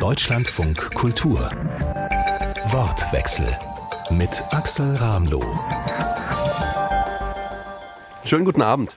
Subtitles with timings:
[0.00, 1.50] Deutschlandfunk Kultur.
[2.70, 3.46] Wortwechsel
[4.12, 5.44] mit Axel Ramloh.
[8.24, 8.96] Schönen guten Abend.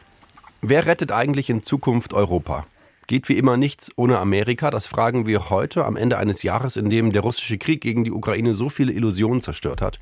[0.61, 2.63] Wer rettet eigentlich in Zukunft Europa?
[3.07, 4.71] Geht wie immer nichts ohne Amerika?
[4.71, 8.11] Das fragen wir heute am Ende eines Jahres, in dem der russische Krieg gegen die
[8.11, 9.99] Ukraine so viele Illusionen zerstört hat.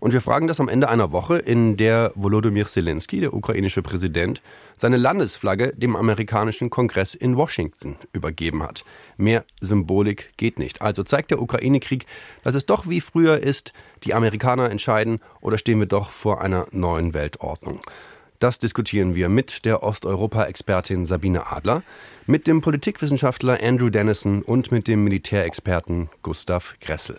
[0.00, 4.40] Und wir fragen das am Ende einer Woche, in der Volodymyr Zelensky, der ukrainische Präsident,
[4.76, 8.84] seine Landesflagge dem amerikanischen Kongress in Washington übergeben hat.
[9.16, 10.82] Mehr Symbolik geht nicht.
[10.82, 12.06] Also zeigt der Ukraine-Krieg,
[12.44, 13.72] dass es doch wie früher ist,
[14.04, 17.80] die Amerikaner entscheiden oder stehen wir doch vor einer neuen Weltordnung.
[18.38, 21.82] Das diskutieren wir mit der Osteuropa-Expertin Sabine Adler,
[22.26, 27.18] mit dem Politikwissenschaftler Andrew Dennison und mit dem Militärexperten Gustav Gressel.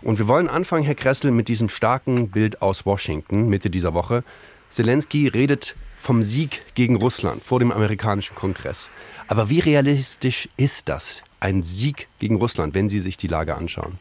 [0.00, 4.24] Und wir wollen anfangen, Herr Kressel, mit diesem starken Bild aus Washington Mitte dieser Woche.
[4.70, 8.90] Zelensky redet vom Sieg gegen Russland vor dem amerikanischen Kongress.
[9.28, 13.98] Aber wie realistisch ist das, ein Sieg gegen Russland, wenn Sie sich die Lage anschauen?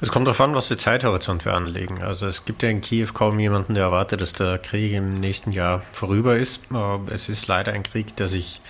[0.00, 2.02] Es kommt darauf an, was für Zeithorizont wir anlegen.
[2.02, 5.52] Also es gibt ja in Kiew kaum jemanden, der erwartet, dass der Krieg im nächsten
[5.52, 6.62] Jahr vorüber ist.
[7.08, 8.60] Es ist leider ein Krieg, der sich,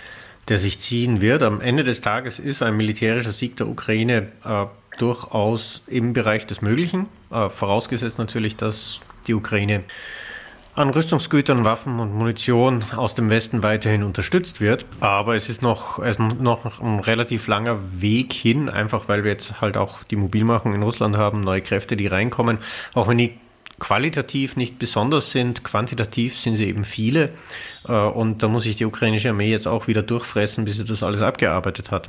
[0.49, 1.43] der sich ziehen wird.
[1.43, 4.67] Am Ende des Tages ist ein militärischer Sieg der Ukraine äh,
[4.99, 9.85] durchaus im Bereich des Möglichen, äh, vorausgesetzt natürlich, dass die Ukraine
[10.75, 14.87] an Rüstungsgütern, Waffen und Munition aus dem Westen weiterhin unterstützt wird.
[15.01, 19.33] Aber es ist noch, es ist noch ein relativ langer Weg hin, einfach weil wir
[19.33, 22.59] jetzt halt auch die Mobilmachung in Russland haben, neue Kräfte, die reinkommen.
[22.95, 23.35] Auch wenn die
[23.81, 27.31] qualitativ nicht besonders sind, quantitativ sind sie eben viele.
[27.87, 31.03] Äh, und da muss sich die ukrainische Armee jetzt auch wieder durchfressen, bis sie das
[31.03, 32.09] alles abgearbeitet hat.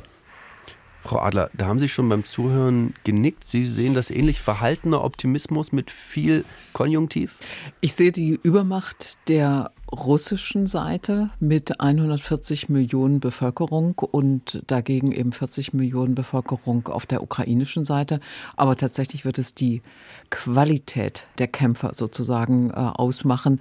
[1.04, 3.44] Frau Adler, da haben Sie schon beim Zuhören genickt.
[3.44, 7.36] Sie sehen das ähnlich verhaltener Optimismus mit viel Konjunktiv?
[7.82, 15.72] Ich sehe die Übermacht der russischen Seite mit 140 Millionen Bevölkerung und dagegen eben 40
[15.72, 18.20] Millionen Bevölkerung auf der ukrainischen Seite.
[18.56, 19.82] Aber tatsächlich wird es die
[20.30, 23.60] Qualität der Kämpfer sozusagen äh, ausmachen,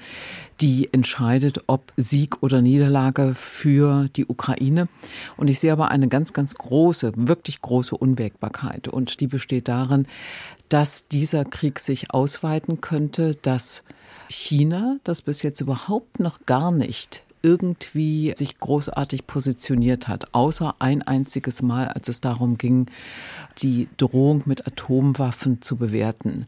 [0.60, 4.88] die entscheidet, ob Sieg oder Niederlage für die Ukraine.
[5.38, 8.88] Und ich sehe aber eine ganz, ganz große, wirklich große Unwägbarkeit.
[8.88, 10.08] Und die besteht darin,
[10.70, 13.84] dass dieser Krieg sich ausweiten könnte, dass
[14.34, 21.02] China, das bis jetzt überhaupt noch gar nicht irgendwie sich großartig positioniert hat, außer ein
[21.02, 22.88] einziges Mal, als es darum ging,
[23.60, 26.48] die Drohung mit Atomwaffen zu bewerten.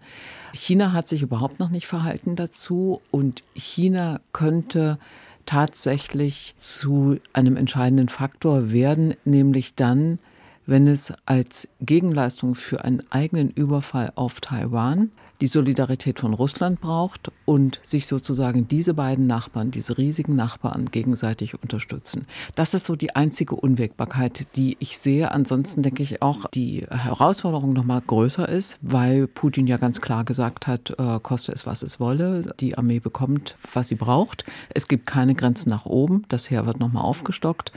[0.54, 4.98] China hat sich überhaupt noch nicht verhalten dazu und China könnte
[5.46, 10.20] tatsächlich zu einem entscheidenden Faktor werden, nämlich dann,
[10.66, 17.32] wenn es als Gegenleistung für einen eigenen Überfall auf Taiwan die Solidarität von Russland braucht
[17.46, 22.26] und sich sozusagen diese beiden Nachbarn, diese riesigen Nachbarn gegenseitig unterstützen.
[22.56, 25.32] Das ist so die einzige Unwägbarkeit, die ich sehe.
[25.32, 30.24] Ansonsten denke ich auch, die Herausforderung noch mal größer ist, weil Putin ja ganz klar
[30.24, 32.54] gesagt hat, äh, koste es, was es wolle.
[32.60, 34.46] Die Armee bekommt, was sie braucht.
[34.74, 36.24] Es gibt keine Grenzen nach oben.
[36.30, 37.72] Das Heer wird noch mal aufgestockt.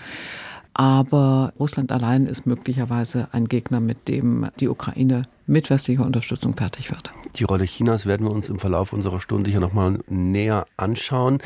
[0.74, 6.90] Aber Russland allein ist möglicherweise ein Gegner, mit dem die Ukraine mit westlicher Unterstützung fertig
[6.90, 7.10] wird.
[7.36, 11.42] Die Rolle Chinas werden wir uns im Verlauf unserer Stunde hier nochmal näher anschauen.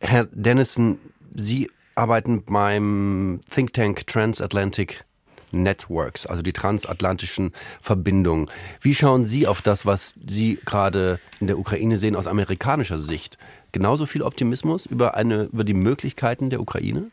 [0.00, 1.00] Herr Dennison,
[1.34, 5.04] Sie arbeiten beim Think Tank Transatlantic
[5.50, 8.50] Networks, also die transatlantischen Verbindungen.
[8.80, 13.38] Wie schauen Sie auf das, was Sie gerade in der Ukraine sehen aus amerikanischer Sicht?
[13.72, 17.04] Genauso viel Optimismus über, eine, über die Möglichkeiten der Ukraine?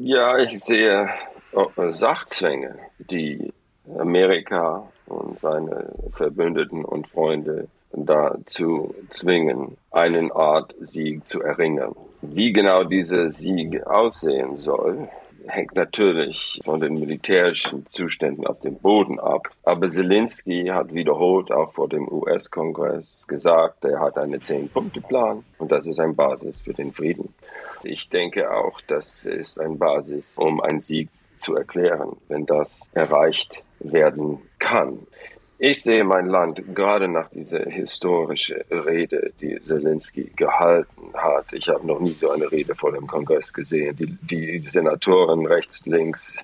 [0.00, 1.08] Ja, ich sehe
[1.52, 3.52] äh, Sachzwänge, die
[3.98, 11.94] Amerika und seine Verbündeten und Freunde dazu zwingen, einen Art Sieg zu erringen.
[12.20, 15.08] Wie genau dieser Sieg aussehen soll,
[15.46, 19.48] hängt natürlich von den militärischen Zuständen auf dem Boden ab.
[19.62, 25.86] Aber Zelensky hat wiederholt auch vor dem US-Kongress gesagt, er hat einen Zehn-Punkte-Plan und das
[25.86, 27.34] ist eine Basis für den Frieden.
[27.82, 33.62] Ich denke auch, das ist eine Basis, um einen Sieg zu erklären, wenn das erreicht
[33.80, 35.06] werden kann.
[35.60, 41.52] Ich sehe mein Land gerade nach dieser historischen Rede, die Zelensky gehalten hat.
[41.52, 43.96] Ich habe noch nie so eine Rede vor dem Kongress gesehen.
[43.96, 46.36] Die, die Senatoren rechts, links,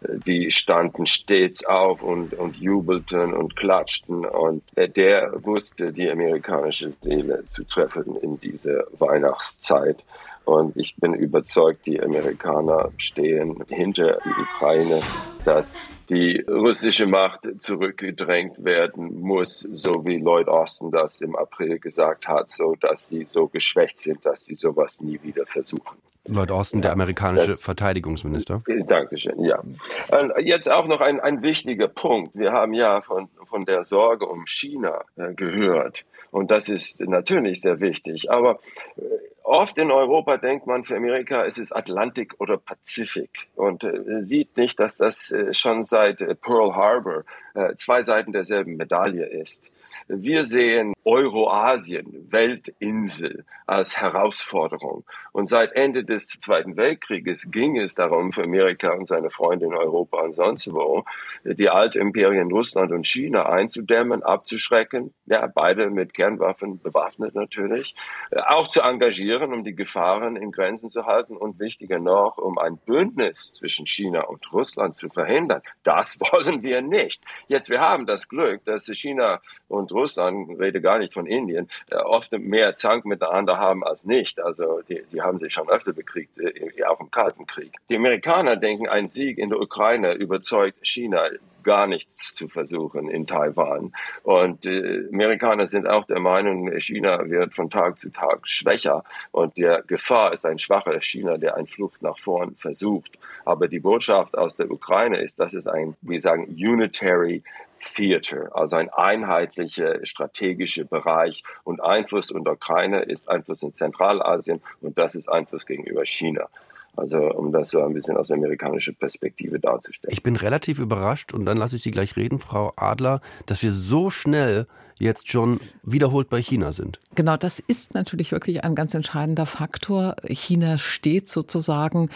[0.00, 4.24] die standen stets auf und, und jubelten und klatschten.
[4.24, 10.04] Und der wusste die amerikanische Seele zu treffen in dieser Weihnachtszeit.
[10.46, 15.02] Und ich bin überzeugt, die Amerikaner stehen hinter die Ukraine,
[15.44, 22.28] dass die russische Macht zurückgedrängt werden muss, so wie Lloyd Austin das im April gesagt
[22.28, 25.98] hat, so dass sie so geschwächt sind, dass sie sowas nie wieder versuchen.
[26.28, 28.62] Lloyd Austin, der amerikanische das, Verteidigungsminister.
[28.86, 29.60] Dankeschön, ja.
[29.60, 32.34] Und jetzt auch noch ein, ein wichtiger Punkt.
[32.34, 36.04] Wir haben ja von, von der Sorge um China äh, gehört.
[36.30, 38.30] Und das ist natürlich sehr wichtig.
[38.30, 38.58] Aber
[38.96, 39.02] äh,
[39.46, 44.56] oft in Europa denkt man, für Amerika ist es Atlantik oder Pazifik und äh, sieht
[44.56, 49.62] nicht, dass das äh, schon seit äh, Pearl Harbor äh, zwei Seiten derselben Medaille ist.
[50.08, 55.04] Wir sehen Euroasien, Weltinsel als Herausforderung.
[55.32, 59.74] Und seit Ende des Zweiten Weltkrieges ging es darum, für Amerika und seine Freunde in
[59.74, 61.04] Europa und sonst wo,
[61.44, 67.94] die Altimperien Russland und China einzudämmen, abzuschrecken, ja, beide mit Kernwaffen bewaffnet natürlich,
[68.30, 72.78] auch zu engagieren, um die Gefahren in Grenzen zu halten und wichtiger noch, um ein
[72.78, 75.62] Bündnis zwischen China und Russland zu verhindern.
[75.82, 77.22] Das wollen wir nicht.
[77.48, 81.96] Jetzt, wir haben das Glück, dass China und Russland, rede gar nicht von Indien, äh,
[81.96, 84.40] oft mehr Zank miteinander haben als nicht.
[84.40, 87.72] Also die, die haben sich schon öfter bekriegt, äh, auch im Kalten Krieg.
[87.88, 91.28] Die Amerikaner denken, ein Sieg in der Ukraine überzeugt China
[91.64, 93.92] gar nichts zu versuchen in Taiwan.
[94.22, 99.04] Und die äh, Amerikaner sind auch der Meinung, China wird von Tag zu Tag schwächer
[99.32, 103.18] und der Gefahr ist ein schwacher China, der eine Flucht nach vorn versucht.
[103.44, 107.42] Aber die Botschaft aus der Ukraine ist, dass es ein, wir sagen, unitary
[107.78, 111.42] Theater, also ein einheitlicher strategischer Bereich.
[111.64, 116.48] Und Einfluss unter Ukraine ist Einfluss in Zentralasien und das ist Einfluss gegenüber China.
[116.96, 120.12] Also um das so ein bisschen aus amerikanischer Perspektive darzustellen.
[120.12, 123.72] Ich bin relativ überrascht und dann lasse ich Sie gleich reden, Frau Adler, dass wir
[123.72, 124.66] so schnell
[124.98, 126.98] jetzt schon wiederholt bei China sind.
[127.14, 130.16] Genau, das ist natürlich wirklich ein ganz entscheidender Faktor.
[130.26, 132.08] China steht sozusagen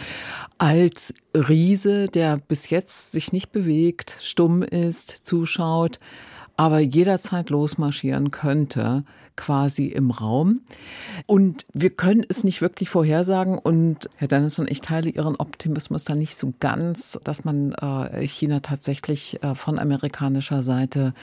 [0.58, 6.00] als Riese, der bis jetzt sich nicht bewegt, stumm ist, zuschaut,
[6.60, 9.04] aber jederzeit losmarschieren könnte
[9.34, 10.60] quasi im Raum.
[11.24, 13.56] Und wir können es nicht wirklich vorhersagen.
[13.56, 18.60] Und Herr Dennison, ich teile Ihren Optimismus da nicht so ganz, dass man äh, China
[18.60, 21.14] tatsächlich äh, von amerikanischer Seite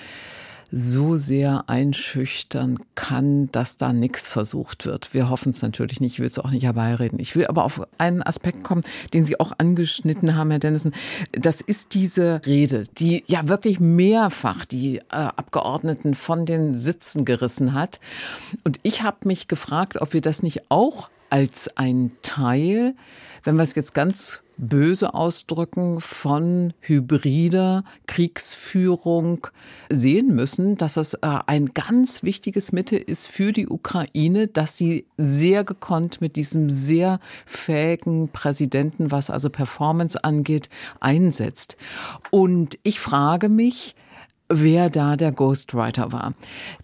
[0.71, 5.13] so sehr einschüchtern kann, dass da nichts versucht wird.
[5.13, 7.19] Wir hoffen es natürlich nicht, ich will es auch nicht herbeireden.
[7.19, 8.81] Ich will aber auf einen Aspekt kommen,
[9.13, 10.93] den Sie auch angeschnitten haben, Herr Dennison.
[11.31, 17.73] Das ist diese Rede, die ja wirklich mehrfach die äh, Abgeordneten von den Sitzen gerissen
[17.73, 17.99] hat.
[18.63, 22.95] Und ich habe mich gefragt, ob wir das nicht auch als ein Teil,
[23.43, 29.47] wenn wir es jetzt ganz böse ausdrücken, von hybrider Kriegsführung
[29.89, 35.05] sehen müssen, dass es äh, ein ganz wichtiges Mittel ist für die Ukraine, dass sie
[35.17, 40.69] sehr gekonnt mit diesem sehr fähigen Präsidenten, was also Performance angeht,
[40.99, 41.77] einsetzt.
[42.31, 43.95] Und ich frage mich,
[44.49, 46.33] wer da der Ghostwriter war.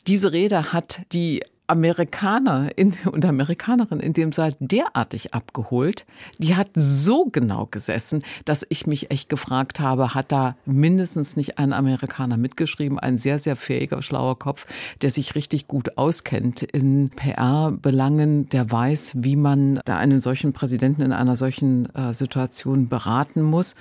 [0.08, 6.06] Diese Rede hat die Amerikaner in, und Amerikanerin in dem Saal derartig abgeholt.
[6.38, 11.58] Die hat so genau gesessen, dass ich mich echt gefragt habe, hat da mindestens nicht
[11.58, 14.68] ein Amerikaner mitgeschrieben, ein sehr, sehr fähiger, schlauer Kopf,
[15.02, 21.02] der sich richtig gut auskennt in PR-Belangen, der weiß, wie man da einen solchen Präsidenten
[21.02, 23.76] in einer solchen äh, Situation beraten muss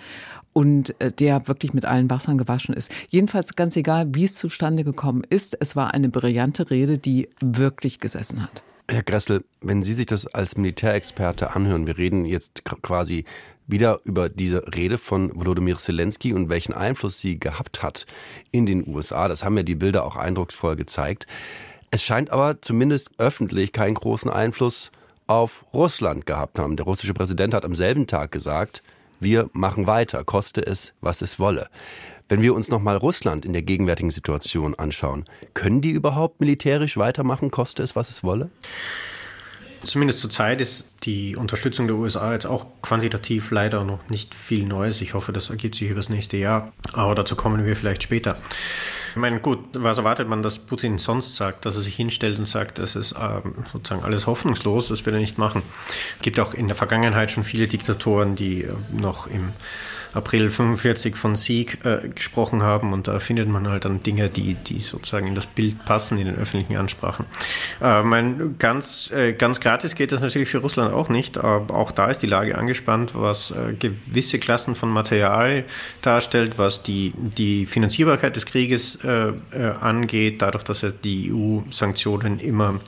[0.53, 2.93] und äh, der wirklich mit allen Wassern gewaschen ist.
[3.11, 7.99] Jedenfalls ganz egal, wie es zustande gekommen ist, es war eine brillante Rede, die wirklich
[7.99, 8.63] gesessen hat.
[8.89, 13.25] Herr Gressel, wenn Sie sich das als Militärexperte anhören, wir reden jetzt quasi
[13.67, 18.07] wieder über diese Rede von Volodymyr Zelensky und welchen Einfluss sie gehabt hat
[18.51, 19.29] in den USA.
[19.29, 21.27] Das haben ja die Bilder auch eindrucksvoll gezeigt.
[21.91, 24.91] Es scheint aber zumindest öffentlich keinen großen Einfluss
[25.27, 26.77] auf Russland gehabt haben.
[26.77, 28.83] Der russische Präsident hat am selben Tag gesagt,
[29.23, 31.69] wir machen weiter, koste es, was es wolle.
[32.29, 35.25] Wenn wir uns nochmal Russland in der gegenwärtigen Situation anschauen,
[35.55, 38.51] können die überhaupt militärisch weitermachen, koste es, was es wolle?
[39.85, 45.01] Zumindest zurzeit ist die Unterstützung der USA jetzt auch quantitativ leider noch nicht viel Neues.
[45.01, 48.39] Ich hoffe, das ergibt sich über das nächste Jahr, aber dazu kommen wir vielleicht später.
[49.13, 52.47] Ich meine, gut, was erwartet man, dass Putin sonst sagt, dass er sich hinstellt und
[52.47, 55.63] sagt, das ist ähm, sozusagen alles hoffnungslos, das will er nicht machen.
[56.17, 59.53] Es gibt auch in der Vergangenheit schon viele Diktatoren, die äh, noch im
[60.15, 64.55] April 45 von Sieg äh, gesprochen haben und da findet man halt dann Dinge, die,
[64.55, 67.27] die sozusagen in das Bild passen, in den öffentlichen Ansprachen.
[67.81, 71.91] Äh, mein, ganz, äh, ganz gratis geht das natürlich für Russland auch nicht, aber auch
[71.91, 75.65] da ist die Lage angespannt, was äh, gewisse Klassen von Material
[76.03, 82.39] darstellt, was die, die Finanzierbarkeit des Krieges äh, äh, angeht, dadurch, dass ja die EU-Sanktionen
[82.39, 82.79] immer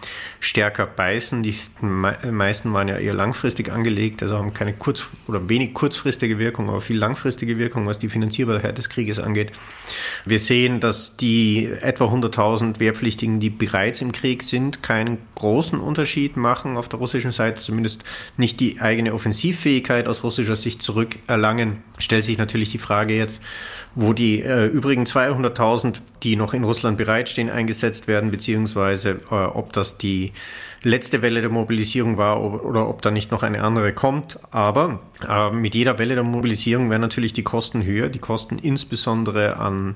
[0.40, 1.42] stärker beißen.
[1.42, 6.68] Die meisten waren ja eher langfristig angelegt, also haben keine kurz- oder wenig kurzfristige Wirkung,
[6.68, 9.52] aber viel langfristige langfristige Wirkung, was die Finanzierbarkeit des Krieges angeht.
[10.24, 16.36] Wir sehen, dass die etwa 100.000 Wehrpflichtigen, die bereits im Krieg sind, keinen großen Unterschied
[16.36, 18.02] machen auf der russischen Seite, zumindest
[18.36, 21.84] nicht die eigene Offensivfähigkeit aus russischer Sicht zurückerlangen.
[21.98, 23.40] Stellt sich natürlich die Frage jetzt,
[23.94, 29.72] wo die äh, übrigen 200.000, die noch in Russland bereitstehen, eingesetzt werden, beziehungsweise äh, ob
[29.72, 30.32] das die
[30.84, 34.38] letzte Welle der Mobilisierung war oder ob da nicht noch eine andere kommt.
[34.50, 39.56] Aber äh, mit jeder Welle der Mobilisierung werden natürlich die Kosten höher, die Kosten insbesondere
[39.56, 39.94] an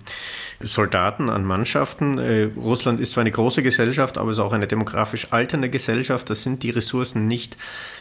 [0.61, 2.19] Soldaten, an Mannschaften.
[2.19, 6.31] Äh, Russland ist zwar eine große Gesellschaft, aber es ist auch eine demografisch alternde Gesellschaft.
[6.31, 7.59] Das sind die Ressourcen nicht,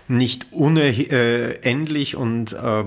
[0.07, 2.85] nicht unendlich und äh, äh,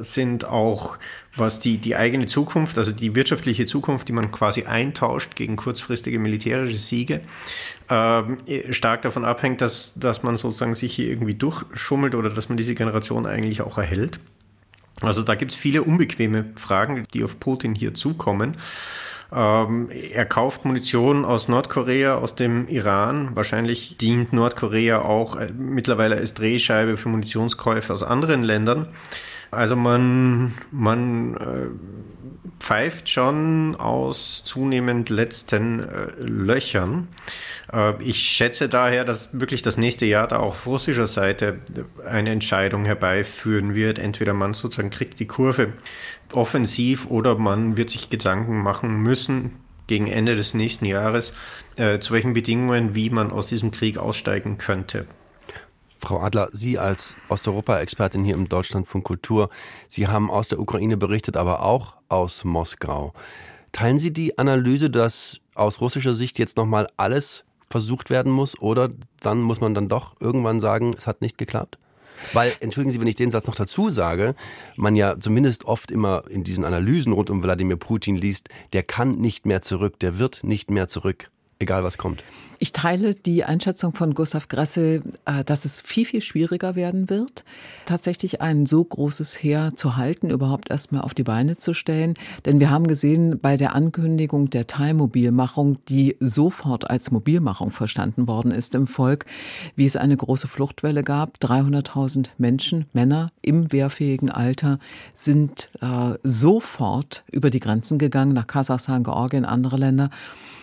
[0.00, 0.98] sind auch
[1.38, 6.18] was die, die eigene Zukunft, also die wirtschaftliche Zukunft, die man quasi eintauscht gegen kurzfristige
[6.18, 7.20] militärische Siege,
[7.88, 12.56] äh, stark davon abhängt, dass, dass man sozusagen sich hier irgendwie durchschummelt oder dass man
[12.56, 14.20] diese Generation eigentlich auch erhält.
[15.00, 18.56] Also da gibt es viele unbequeme Fragen, die auf Putin hier zukommen.
[19.30, 23.36] Ähm, er kauft Munition aus Nordkorea, aus dem Iran.
[23.36, 28.88] Wahrscheinlich dient Nordkorea auch äh, mittlerweile als Drehscheibe für Munitionskäufe aus anderen Ländern.
[29.50, 37.08] Also man, man äh, pfeift schon aus zunehmend letzten äh, Löchern.
[37.72, 41.60] Äh, ich schätze daher, dass wirklich das nächste Jahr da auch auf russischer Seite
[42.06, 43.98] eine Entscheidung herbeiführen wird.
[43.98, 45.72] Entweder man sozusagen kriegt die Kurve
[46.32, 49.52] offensiv oder man wird sich Gedanken machen müssen
[49.86, 51.32] gegen Ende des nächsten Jahres,
[51.76, 55.06] äh, zu welchen Bedingungen, wie man aus diesem Krieg aussteigen könnte.
[55.98, 59.50] Frau Adler, Sie als Osteuropa-Expertin hier im Deutschlandfunk Kultur,
[59.88, 63.12] Sie haben aus der Ukraine berichtet, aber auch aus Moskau.
[63.72, 68.90] Teilen Sie die Analyse, dass aus russischer Sicht jetzt nochmal alles versucht werden muss oder
[69.20, 71.78] dann muss man dann doch irgendwann sagen, es hat nicht geklappt?
[72.32, 74.34] Weil, entschuldigen Sie, wenn ich den Satz noch dazu sage,
[74.76, 79.12] man ja zumindest oft immer in diesen Analysen rund um Wladimir Putin liest, der kann
[79.12, 82.22] nicht mehr zurück, der wird nicht mehr zurück, egal was kommt.
[82.60, 87.44] Ich teile die Einschätzung von Gustav Gressel, äh, dass es viel, viel schwieriger werden wird,
[87.86, 92.14] tatsächlich ein so großes Heer zu halten, überhaupt erstmal auf die Beine zu stellen.
[92.46, 98.50] Denn wir haben gesehen, bei der Ankündigung der Teilmobilmachung, die sofort als Mobilmachung verstanden worden
[98.50, 99.26] ist im Volk,
[99.76, 101.38] wie es eine große Fluchtwelle gab.
[101.38, 104.80] 300.000 Menschen, Männer im wehrfähigen Alter
[105.14, 110.10] sind äh, sofort über die Grenzen gegangen, nach Kasachstan, Georgien, andere Länder.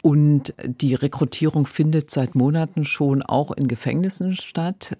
[0.06, 4.96] Und die Rekrutierung findet seit Monaten schon auch in Gefängnissen statt.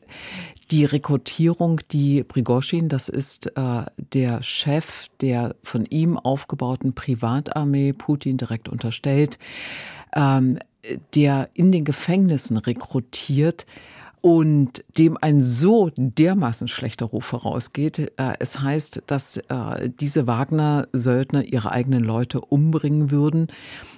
[0.72, 3.84] Die Rekrutierung, die Prigoshin, das ist äh,
[4.16, 9.38] der Chef der von ihm aufgebauten Privatarmee, Putin direkt unterstellt,
[10.16, 10.58] ähm,
[11.14, 13.68] der in den Gefängnissen rekrutiert,
[14.22, 18.12] und dem ein so dermaßen schlechter Ruf vorausgeht.
[18.18, 23.50] Äh, es heißt, dass äh, diese Wagner-Söldner ihre eigenen Leute umbringen würden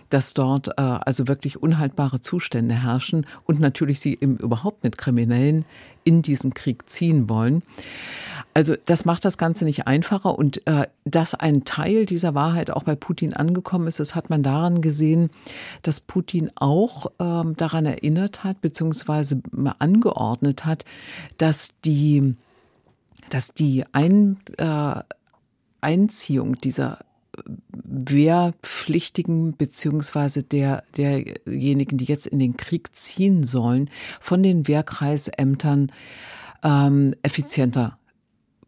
[0.10, 5.66] dass dort äh, also wirklich unhaltbare Zustände herrschen und natürlich sie eben überhaupt mit Kriminellen
[6.04, 7.64] in diesen Krieg ziehen wollen.
[8.54, 12.84] Also das macht das Ganze nicht einfacher und äh, dass ein Teil dieser Wahrheit auch
[12.84, 15.30] bei Putin angekommen ist, das hat man daran gesehen,
[15.84, 19.42] dass Putin auch ähm, daran erinnert hat beziehungsweise
[19.78, 20.86] angeordnet hat,
[21.38, 22.36] dass die
[23.30, 25.02] dass die Ein, äh,
[25.82, 27.00] Einziehung dieser
[27.72, 33.90] Wehrpflichtigen beziehungsweise der, derjenigen, die jetzt in den Krieg ziehen sollen,
[34.20, 35.92] von den Wehrkreisämtern
[36.64, 37.98] ähm, effizienter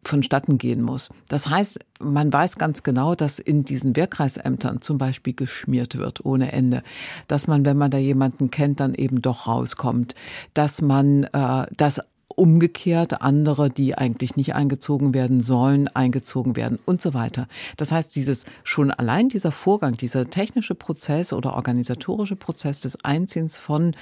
[0.04, 1.10] vonstatten gehen muss.
[1.28, 6.52] Das heißt, man weiß ganz genau, dass in diesen Wehrkreisämtern zum Beispiel geschmiert wird ohne
[6.52, 6.82] Ende,
[7.28, 10.14] dass man, wenn man da jemanden kennt, dann eben doch rauskommt,
[10.54, 12.00] dass man, äh, dass
[12.36, 17.48] umgekehrt andere, die eigentlich nicht eingezogen werden sollen, eingezogen werden und so weiter.
[17.76, 23.58] Das heißt, dieses schon allein dieser Vorgang, dieser technische Prozess oder organisatorische Prozess des Einziehens
[23.58, 23.94] von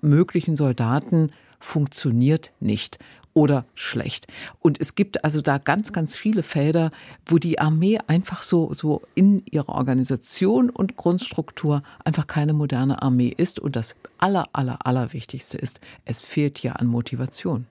[0.00, 2.98] möglichen Soldaten funktioniert nicht
[3.36, 4.26] oder schlecht.
[4.60, 6.90] Und es gibt also da ganz, ganz viele Felder,
[7.26, 13.34] wo die Armee einfach so, so in ihrer Organisation und Grundstruktur einfach keine moderne Armee
[13.36, 13.58] ist.
[13.58, 17.66] Und das aller, aller, aller Wichtigste ist, es fehlt ja an Motivation.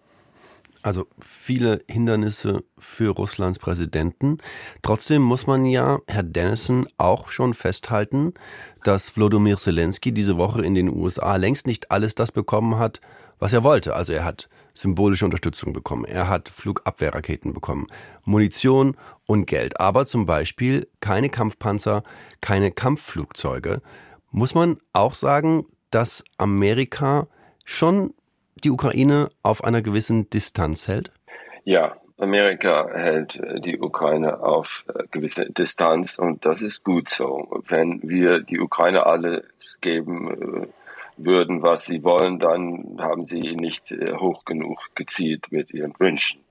[0.86, 4.38] Also viele Hindernisse für Russlands Präsidenten.
[4.84, 8.36] Trotzdem muss man ja, Herr Dennison, auch schon festhalten,
[8.84, 13.02] dass Wladimir Zelensky diese Woche in den USA längst nicht alles das bekommen hat,
[13.40, 13.96] was er wollte.
[13.96, 17.88] Also er hat symbolische Unterstützung bekommen, er hat Flugabwehrraketen bekommen,
[18.24, 22.04] Munition und Geld, aber zum Beispiel keine Kampfpanzer,
[22.42, 23.82] keine Kampfflugzeuge.
[24.30, 27.28] Muss man auch sagen, dass Amerika
[27.64, 28.14] schon
[28.64, 31.12] die Ukraine auf einer gewissen Distanz hält?
[31.64, 37.62] Ja, Amerika hält die Ukraine auf gewisse Distanz und das ist gut so.
[37.68, 39.44] Wenn wir die Ukraine alles
[39.82, 40.72] geben
[41.18, 46.42] würden, was sie wollen, dann haben sie nicht hoch genug gezielt mit ihren Wünschen.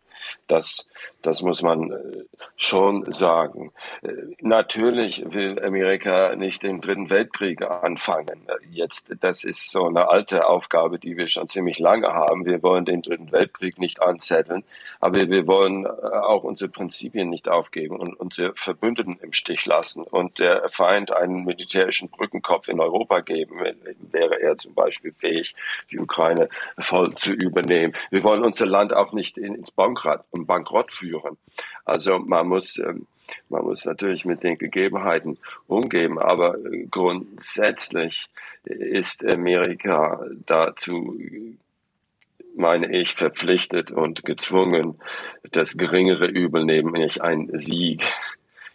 [0.48, 0.88] Das,
[1.26, 2.24] das muss man äh,
[2.56, 3.72] schon sagen.
[4.02, 8.46] Äh, natürlich will Amerika nicht den Dritten Weltkrieg anfangen.
[8.70, 12.44] Jetzt, das ist so eine alte Aufgabe, die wir schon ziemlich lange haben.
[12.44, 14.64] Wir wollen den Dritten Weltkrieg nicht anzetteln,
[15.00, 20.02] aber wir wollen äh, auch unsere Prinzipien nicht aufgeben und unsere Verbündeten im Stich lassen.
[20.02, 23.60] Und der Feind einen militärischen Brückenkopf in Europa geben,
[24.12, 25.54] wäre er zum Beispiel fähig,
[25.90, 27.94] die Ukraine voll zu übernehmen.
[28.10, 31.36] Wir wollen unser Land auch nicht ins Bankrott Bankrott führen.
[31.84, 33.06] Also man muss, ähm,
[33.48, 36.56] man muss natürlich mit den Gegebenheiten umgehen, aber
[36.90, 38.28] grundsätzlich
[38.64, 41.18] ist Amerika dazu
[42.56, 45.00] meine ich, verpflichtet und gezwungen,
[45.50, 48.04] das geringere Übel, nämlich ein Sieg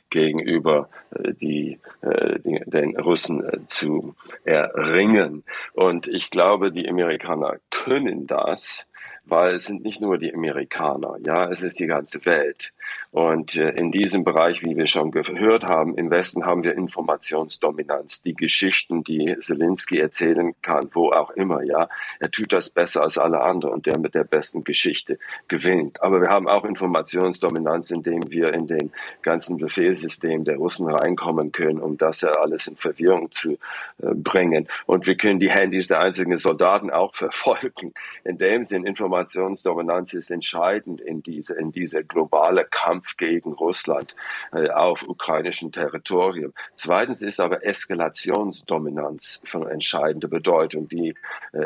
[0.09, 5.43] gegenüber äh, die, äh, den Russen äh, zu erringen.
[5.73, 8.85] Und ich glaube, die Amerikaner können das
[9.29, 12.73] weil es sind nicht nur die Amerikaner, ja, es ist die ganze Welt.
[13.11, 18.21] Und äh, in diesem Bereich, wie wir schon gehört haben, im Westen haben wir Informationsdominanz.
[18.21, 23.17] Die Geschichten, die Zelensky erzählen kann, wo auch immer, ja, er tut das besser als
[23.17, 25.17] alle anderen und der mit der besten Geschichte
[25.47, 26.03] gewinnt.
[26.03, 28.91] Aber wir haben auch Informationsdominanz, indem wir in den
[29.23, 34.67] ganzen Befehlssystem der Russen reinkommen können, um das ja alles in Verwirrung zu äh, bringen.
[34.85, 37.93] Und wir können die Handys der einzelnen Soldaten auch verfolgen.
[38.23, 44.15] In dem Sinn, Informationsdominanz ist entscheidend in diese, in diese globale Kampf gegen Russland
[44.53, 46.53] äh, auf ukrainischem Territorium.
[46.75, 50.87] Zweitens ist aber Eskalationsdominanz von entscheidender Bedeutung.
[50.87, 51.13] Die
[51.51, 51.59] äh,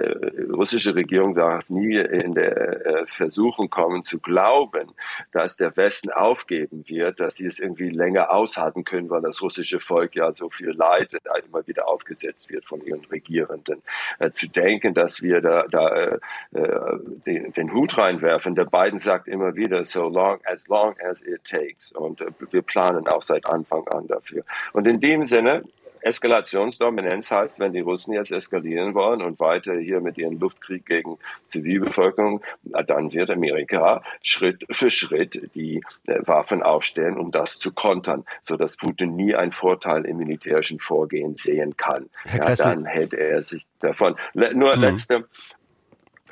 [0.51, 4.91] russische Regierung darf nie in der äh, Versuchung kommen zu glauben,
[5.31, 9.79] dass der Westen aufgeben wird, dass sie es irgendwie länger aushalten können, weil das russische
[9.79, 11.15] Volk ja so viel Leid
[11.45, 13.83] immer wieder aufgesetzt wird von ihren Regierenden.
[14.31, 16.17] Zu denken, dass wir da, da
[16.51, 18.55] den, den Hut reinwerfen.
[18.55, 21.91] Der Biden sagt immer wieder, so long as long as it takes.
[21.91, 24.43] Und äh, wir planen auch seit Anfang an dafür.
[24.73, 25.63] Und in dem Sinne,
[26.03, 31.17] Eskalationsdominanz heißt, wenn die Russen jetzt eskalieren wollen und weiter hier mit ihrem Luftkrieg gegen
[31.45, 38.25] Zivilbevölkerung, dann wird Amerika Schritt für Schritt die äh, Waffen aufstellen, um das zu kontern,
[38.43, 42.09] sodass Putin nie einen Vorteil im militärischen Vorgehen sehen kann.
[42.33, 44.15] Ja, dann hält er sich davon.
[44.33, 44.81] nur mhm.
[44.81, 45.25] letzte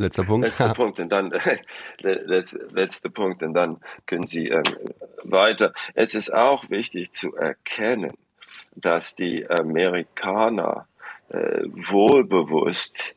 [0.01, 0.47] Letzter Punkt.
[0.47, 1.31] Letzter Punkt und dann
[1.99, 4.63] letzter letzte Punkt und dann können Sie äh,
[5.23, 5.73] weiter.
[5.93, 8.11] Es ist auch wichtig zu erkennen,
[8.75, 10.87] dass die Amerikaner
[11.29, 13.15] äh, wohlbewusst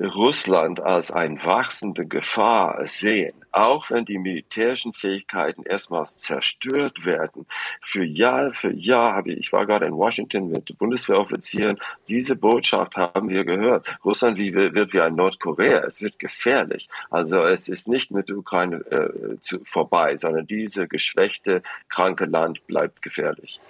[0.00, 7.46] Russland als eine wachsende Gefahr sehen, auch wenn die militärischen Fähigkeiten erstmals zerstört werden.
[7.80, 12.96] Für Jahr für Jahr habe ich, ich war gerade in Washington mit Bundeswehroffizieren, diese Botschaft
[12.96, 13.86] haben wir gehört.
[14.04, 16.88] Russland wird wie ein Nordkorea, es wird gefährlich.
[17.10, 22.66] Also es ist nicht mit der Ukraine äh, zu, vorbei, sondern diese geschwächte, kranke Land
[22.66, 23.60] bleibt gefährlich.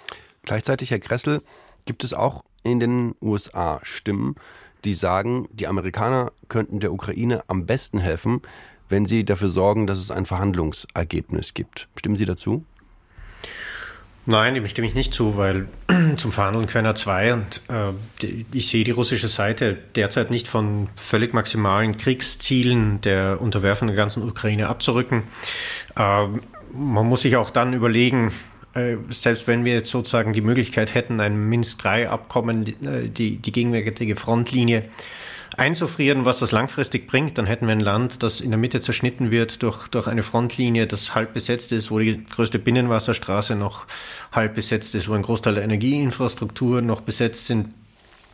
[0.43, 1.41] Gleichzeitig, Herr Kressel,
[1.85, 4.35] gibt es auch in den USA Stimmen,
[4.85, 8.41] die sagen, die Amerikaner könnten der Ukraine am besten helfen,
[8.89, 11.87] wenn sie dafür sorgen, dass es ein Verhandlungsergebnis gibt.
[11.95, 12.65] Stimmen Sie dazu?
[14.25, 15.67] Nein, dem stimme ich nicht zu, weil
[16.17, 20.87] zum Verhandeln können ja zwei und äh, ich sehe die russische Seite derzeit nicht von
[20.95, 25.23] völlig maximalen Kriegszielen der Unterwerfung der ganzen Ukraine abzurücken.
[25.95, 26.27] Äh,
[26.73, 28.31] man muss sich auch dann überlegen,
[28.73, 34.15] äh, selbst wenn wir jetzt sozusagen die Möglichkeit hätten, ein Minsk-3-Abkommen, äh, die, die gegenwärtige
[34.15, 34.83] Frontlinie
[35.57, 39.31] einzufrieren, was das langfristig bringt, dann hätten wir ein Land, das in der Mitte zerschnitten
[39.31, 43.85] wird durch, durch eine Frontlinie, das halb besetzt ist, wo die größte Binnenwasserstraße noch
[44.31, 47.73] halb besetzt ist, wo ein Großteil der Energieinfrastruktur noch besetzt sind,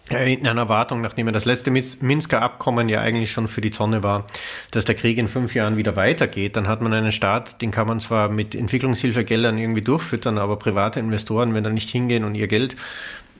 [0.09, 4.03] in einer Erwartung, nachdem ja das letzte Minsker Abkommen ja eigentlich schon für die Tonne
[4.03, 4.25] war,
[4.69, 7.87] dass der Krieg in fünf Jahren wieder weitergeht, dann hat man einen Staat, den kann
[7.87, 12.47] man zwar mit Entwicklungshilfegeldern irgendwie durchfüttern, aber private Investoren, wenn da nicht hingehen und ihr
[12.47, 12.75] Geld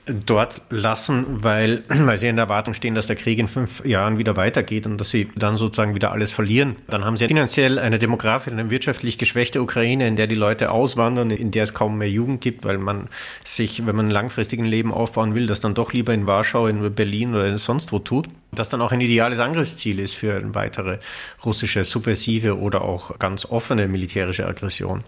[0.06, 4.18] dort lassen, weil, weil sie in der Erwartung stehen, dass der Krieg in fünf Jahren
[4.18, 6.76] wieder weitergeht und dass sie dann sozusagen wieder alles verlieren.
[6.88, 11.30] Dann haben sie finanziell eine demografisch, eine wirtschaftlich geschwächte Ukraine, in der die Leute auswandern,
[11.30, 13.08] in der es kaum mehr Jugend gibt, weil man
[13.44, 16.94] sich, wenn man ein langfristigen Leben aufbauen will, das dann doch lieber in Warschau, in
[16.94, 18.28] Berlin oder sonst wo tut.
[18.58, 20.98] Das dann auch ein ideales Angriffsziel ist für eine weitere
[21.44, 25.04] russische subversive oder auch ganz offene militärische Aggression.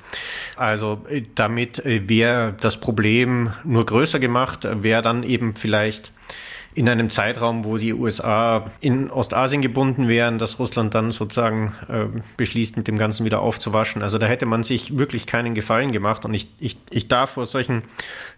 [0.57, 6.13] Also äh, damit äh, wäre das Problem nur größer gemacht, wäre dann eben vielleicht
[6.79, 12.07] in einem Zeitraum, wo die USA in Ostasien gebunden wären, dass Russland dann sozusagen äh,
[12.37, 14.03] beschließt, mit dem Ganzen wieder aufzuwaschen.
[14.03, 16.25] Also da hätte man sich wirklich keinen Gefallen gemacht.
[16.25, 17.83] Und ich, ich, ich darf vor solchen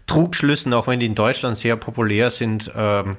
[0.07, 3.15] Trugschlüssen, auch wenn die in Deutschland sehr populär sind, ähm,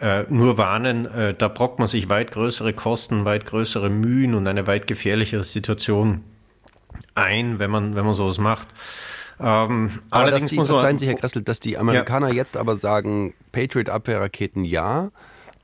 [0.00, 4.46] äh, nur warnen, äh, da brockt man sich weit größere Kosten, weit größere Mühen und
[4.46, 6.22] eine weit gefährlichere Situation
[7.14, 8.68] ein, wenn man, wenn man sowas macht.
[9.40, 12.34] Ähm, aber allerdings die, muss man, verzeihen Sie, Herr Gressel, dass die Amerikaner ja.
[12.34, 15.10] jetzt aber sagen, Patriot-Abwehrraketen ja,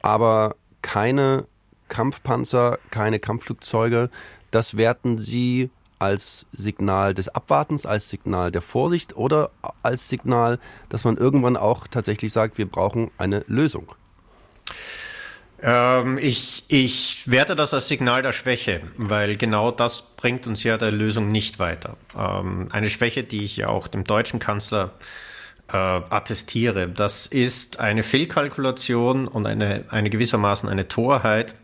[0.03, 1.47] aber keine
[1.88, 4.11] Kampfpanzer, keine Kampfflugzeuge.
[4.51, 9.51] Das werten Sie als Signal des Abwartens, als Signal der Vorsicht oder
[9.83, 13.94] als Signal, dass man irgendwann auch tatsächlich sagt, wir brauchen eine Lösung?
[15.62, 20.77] Ähm, ich, ich werte das als Signal der Schwäche, weil genau das bringt uns ja
[20.77, 21.96] der Lösung nicht weiter.
[22.16, 24.92] Ähm, eine Schwäche, die ich ja auch dem deutschen Kanzler
[25.68, 26.88] äh, attestiere.
[26.88, 31.55] Das ist eine Fehlkalkulation und eine, eine gewissermaßen eine Torheit,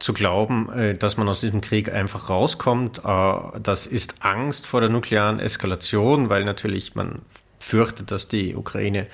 [0.00, 3.02] zu glauben, äh, dass man aus diesem Krieg einfach rauskommt.
[3.04, 7.22] Äh, das ist Angst vor der nuklearen Eskalation, weil natürlich man
[7.60, 9.06] fürchtet, dass die Ukraine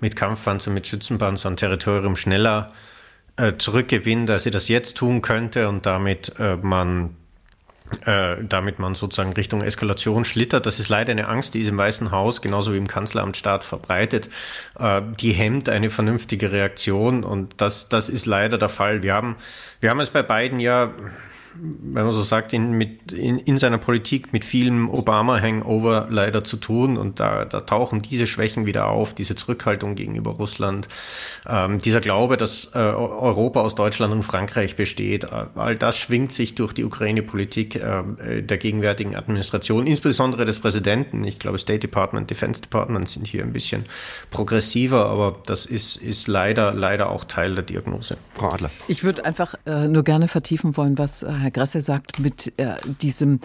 [0.00, 2.72] mit Kampfpanzern, mit Schützenpanzern Territorium schneller
[3.36, 7.16] äh, zurückgewinnt, als sie das jetzt tun könnte und damit äh, man
[8.04, 10.66] äh, damit man sozusagen Richtung Eskalation schlittert.
[10.66, 14.28] Das ist leider eine Angst, die ist im Weißen Haus, genauso wie im Kanzleramtsstaat verbreitet.
[14.76, 19.04] Äh, die hemmt eine vernünftige Reaktion und das, das ist leider der Fall.
[19.04, 19.36] Wir haben,
[19.80, 20.92] wir haben es bei beiden ja
[21.58, 26.56] wenn man so sagt, in, mit, in, in seiner Politik mit vielem Obama-Hangover leider zu
[26.56, 26.96] tun.
[26.96, 30.88] Und da, da tauchen diese Schwächen wieder auf, diese Zurückhaltung gegenüber Russland,
[31.48, 35.32] ähm, dieser Glaube, dass äh, Europa aus Deutschland und Frankreich besteht.
[35.32, 41.24] All das schwingt sich durch die Ukraine-Politik äh, der gegenwärtigen Administration, insbesondere des Präsidenten.
[41.24, 43.84] Ich glaube, State Department, Defense Department sind hier ein bisschen
[44.30, 48.16] progressiver, aber das ist, ist leider, leider auch Teil der Diagnose.
[48.34, 48.70] Frau Adler.
[48.88, 52.74] Ich würde einfach äh, nur gerne vertiefen wollen, was Herr Herr Gresse sagt, mit äh,
[53.00, 53.40] diesem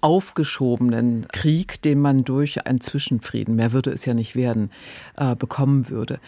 [0.00, 4.70] aufgeschobenen Krieg, den man durch einen Zwischenfrieden, mehr würde es ja nicht werden,
[5.16, 6.20] äh, bekommen würde.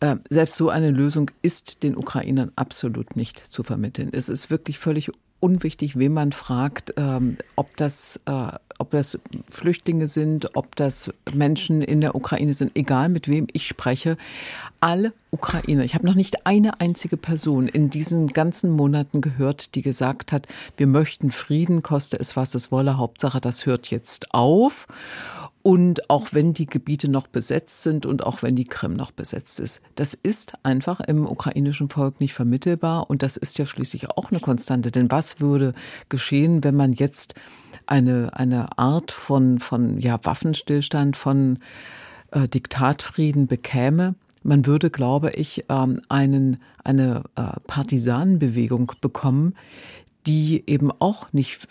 [0.00, 4.10] Äh, selbst so eine Lösung ist den Ukrainern absolut nicht zu vermitteln.
[4.12, 9.18] Es ist wirklich völlig unwichtig, wen man fragt, ähm, ob das äh, ob das
[9.50, 14.16] Flüchtlinge sind, ob das Menschen in der Ukraine sind, egal mit wem ich spreche.
[14.80, 19.82] Alle Ukrainer, ich habe noch nicht eine einzige Person in diesen ganzen Monaten gehört, die
[19.82, 20.48] gesagt hat,
[20.78, 24.86] wir möchten Frieden, koste es was es wolle, Hauptsache das hört jetzt auf.
[25.62, 29.60] Und auch wenn die Gebiete noch besetzt sind und auch wenn die Krim noch besetzt
[29.60, 29.82] ist.
[29.94, 34.40] Das ist einfach im ukrainischen Volk nicht vermittelbar und das ist ja schließlich auch eine
[34.40, 34.90] Konstante.
[34.90, 35.74] Denn was würde
[36.08, 37.34] geschehen, wenn man jetzt
[37.86, 41.58] eine, eine Art von, von ja, Waffenstillstand, von
[42.30, 44.14] äh, Diktatfrieden bekäme?
[44.42, 49.54] Man würde, glaube ich, ähm, einen, eine äh, Partisanenbewegung bekommen,
[50.26, 51.68] die eben auch nicht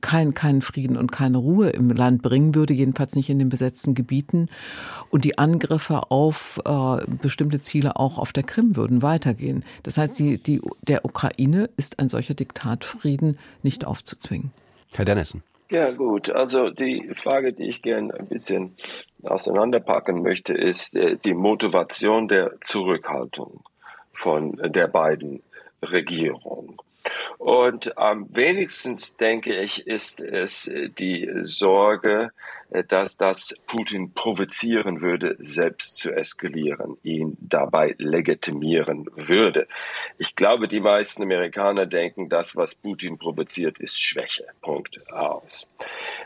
[0.00, 3.94] kein, keinen Frieden und keine Ruhe im Land bringen würde, jedenfalls nicht in den besetzten
[3.94, 4.48] Gebieten.
[5.10, 9.64] Und die Angriffe auf äh, bestimmte Ziele auch auf der Krim würden weitergehen.
[9.82, 14.52] Das heißt, die, die, der Ukraine ist ein solcher Diktatfrieden nicht aufzuzwingen.
[14.92, 15.42] Herr Dennissen.
[15.70, 16.28] Ja, gut.
[16.28, 18.76] Also die Frage, die ich gerne ein bisschen
[19.22, 23.62] auseinanderpacken möchte, ist äh, die Motivation der Zurückhaltung
[24.12, 25.42] von der beiden
[25.82, 26.76] Regierungen.
[27.38, 32.30] Und am wenigsten, denke ich, ist es die Sorge,
[32.88, 39.68] dass das Putin provozieren würde, selbst zu eskalieren, ihn dabei legitimieren würde.
[40.16, 44.46] Ich glaube, die meisten Amerikaner denken, das, was Putin provoziert, ist Schwäche.
[44.62, 45.66] Punkt aus.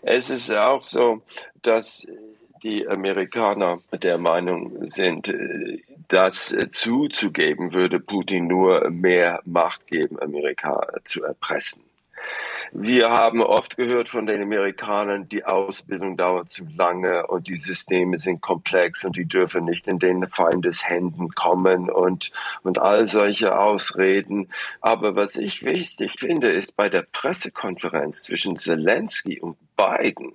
[0.03, 1.23] Es ist auch so,
[1.63, 2.07] dass
[2.63, 5.33] die Amerikaner der Meinung sind,
[6.09, 11.83] das zuzugeben, würde Putin nur mehr Macht geben, Amerika zu erpressen.
[12.73, 18.19] Wir haben oft gehört von den Amerikanern, die Ausbildung dauert zu lange und die Systeme
[18.19, 24.51] sind komplex und die dürfen nicht in den Feindeshänden kommen und, und all solche Ausreden.
[24.81, 30.33] Aber was ich wichtig finde, ist bei der Pressekonferenz zwischen Zelensky und Biden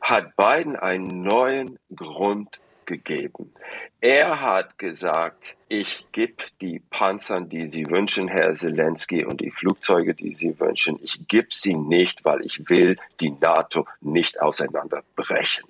[0.00, 3.52] hat Biden einen neuen Grund gegeben.
[4.00, 10.14] Er hat gesagt, ich gebe die Panzern, die Sie wünschen, Herr Zelensky, und die Flugzeuge,
[10.14, 15.68] die Sie wünschen, ich gebe sie nicht, weil ich will die NATO nicht auseinanderbrechen.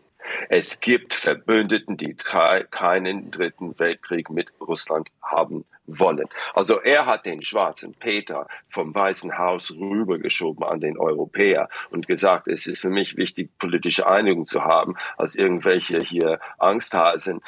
[0.48, 5.64] Es gibt Verbündeten, die keinen dritten Weltkrieg mit Russland haben
[5.98, 6.28] wollen.
[6.54, 12.48] Also er hat den schwarzen Peter vom Weißen Haus rübergeschoben an den Europäer und gesagt,
[12.48, 17.40] es ist für mich wichtig, politische Einigung zu haben, als irgendwelche hier Angsthasen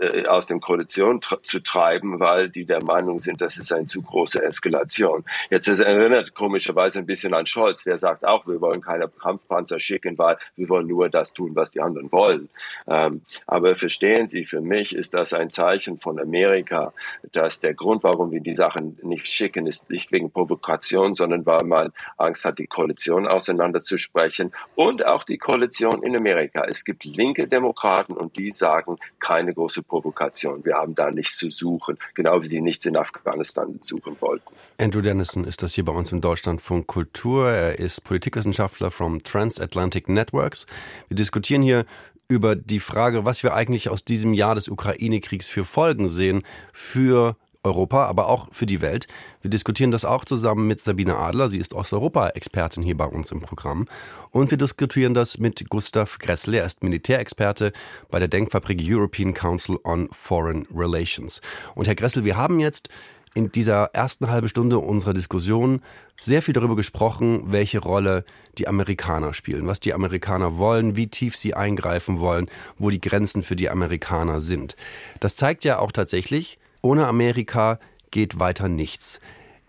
[0.00, 4.02] äh, aus dem Koalition zu treiben, weil die der Meinung sind, das ist eine zu
[4.02, 5.24] große Eskalation.
[5.50, 9.80] Jetzt es erinnert komischerweise ein bisschen an Scholz, der sagt auch, wir wollen keine Kampfpanzer
[9.80, 12.48] schicken, weil wir wollen nur das tun, was die anderen wollen.
[12.86, 16.92] Ähm, aber verstehen Sie, für mich ist das ein Zeichen von Amerika,
[17.32, 21.64] dass der Grund, warum wir die Sachen nicht schicken, ist nicht wegen Provokation, sondern weil
[21.64, 26.64] man Angst hat, die Koalition auseinanderzusprechen und auch die Koalition in Amerika.
[26.68, 30.64] Es gibt linke Demokraten und die sagen, keine große Provokation.
[30.64, 34.46] Wir haben da nichts zu suchen, genau wie sie nichts in Afghanistan suchen wollten.
[34.78, 37.48] Andrew Dennison ist das hier bei uns im Deutschlandfunk Kultur.
[37.48, 40.66] Er ist Politikwissenschaftler vom Transatlantic Networks.
[41.08, 41.84] Wir diskutieren hier
[42.28, 47.36] über die Frage, was wir eigentlich aus diesem Jahr des Ukraine-Kriegs für Folgen sehen für
[47.64, 49.06] Europa, aber auch für die Welt.
[49.42, 51.50] Wir diskutieren das auch zusammen mit Sabine Adler.
[51.50, 53.86] Sie ist Osteuropa-Expertin hier bei uns im Programm.
[54.30, 56.54] Und wir diskutieren das mit Gustav Gressel.
[56.54, 57.72] Er ist Militärexperte
[58.10, 61.40] bei der Denkfabrik European Council on Foreign Relations.
[61.74, 62.88] Und Herr Gressel, wir haben jetzt
[63.34, 65.80] in dieser ersten halben Stunde unserer Diskussion
[66.20, 68.24] sehr viel darüber gesprochen, welche Rolle
[68.58, 73.44] die Amerikaner spielen, was die Amerikaner wollen, wie tief sie eingreifen wollen, wo die Grenzen
[73.44, 74.76] für die Amerikaner sind.
[75.20, 77.78] Das zeigt ja auch tatsächlich, ohne Amerika
[78.10, 79.20] geht weiter nichts.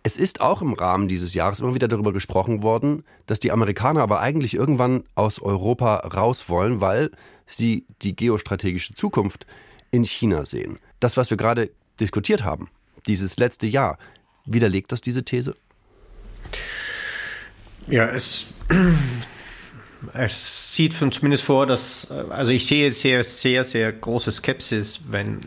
[0.03, 4.01] Es ist auch im Rahmen dieses Jahres immer wieder darüber gesprochen worden, dass die Amerikaner
[4.01, 7.11] aber eigentlich irgendwann aus Europa raus wollen, weil
[7.45, 9.45] sie die geostrategische Zukunft
[9.91, 10.79] in China sehen.
[11.01, 12.69] Das, was wir gerade diskutiert haben,
[13.05, 13.97] dieses letzte Jahr,
[14.45, 15.53] widerlegt das diese These?
[17.87, 18.45] Ja, es,
[20.13, 25.41] es sieht zumindest vor, dass, also ich sehe sehr, sehr, sehr große Skepsis, wenn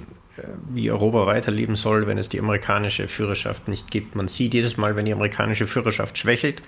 [0.68, 4.14] wie Europa weiterleben soll, wenn es die amerikanische Führerschaft nicht gibt.
[4.14, 6.62] Man sieht jedes Mal, wenn die amerikanische Führerschaft schwächelt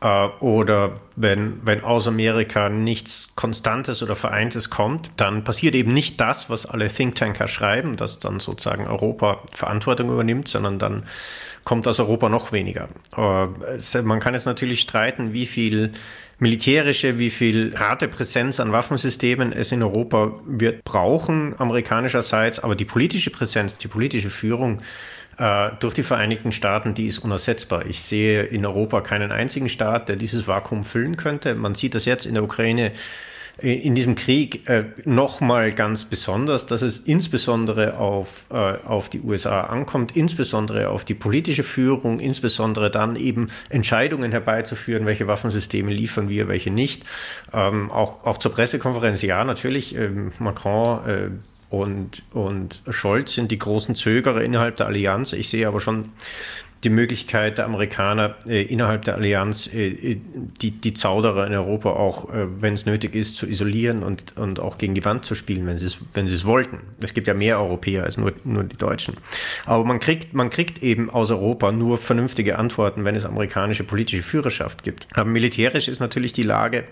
[0.00, 6.20] äh, oder wenn, wenn aus Amerika nichts Konstantes oder Vereintes kommt, dann passiert eben nicht
[6.20, 11.04] das, was alle Thinktanker schreiben, dass dann sozusagen Europa Verantwortung übernimmt, sondern dann
[11.64, 12.88] kommt aus Europa noch weniger.
[13.16, 15.92] Äh, man kann jetzt natürlich streiten, wie viel
[16.38, 22.84] militärische, wie viel harte Präsenz an Waffensystemen es in Europa wird brauchen, amerikanischerseits, aber die
[22.84, 24.78] politische Präsenz, die politische Führung
[25.38, 27.86] äh, durch die Vereinigten Staaten, die ist unersetzbar.
[27.86, 31.54] Ich sehe in Europa keinen einzigen Staat, der dieses Vakuum füllen könnte.
[31.54, 32.92] Man sieht das jetzt in der Ukraine
[33.60, 39.62] in diesem Krieg äh, nochmal ganz besonders, dass es insbesondere auf, äh, auf die USA
[39.62, 46.46] ankommt, insbesondere auf die politische Führung, insbesondere dann eben Entscheidungen herbeizuführen, welche Waffensysteme liefern wir,
[46.46, 47.02] welche nicht.
[47.52, 51.30] Ähm, auch, auch zur Pressekonferenz, ja, natürlich, ähm, Macron äh,
[51.70, 55.32] und, und Scholz sind die großen Zögerer innerhalb der Allianz.
[55.32, 56.10] Ich sehe aber schon
[56.84, 60.20] die Möglichkeit der Amerikaner äh, innerhalb der Allianz äh, äh,
[60.60, 64.60] die, die Zauderer in Europa auch, äh, wenn es nötig ist, zu isolieren und, und
[64.60, 66.78] auch gegen die Wand zu spielen, wenn sie es wenn es wollten.
[67.00, 69.14] Es gibt ja mehr Europäer als nur, nur die Deutschen.
[69.66, 74.22] Aber man kriegt, man kriegt eben aus Europa nur vernünftige Antworten, wenn es amerikanische politische
[74.22, 75.08] Führerschaft gibt.
[75.14, 76.84] Aber militärisch ist natürlich die Lage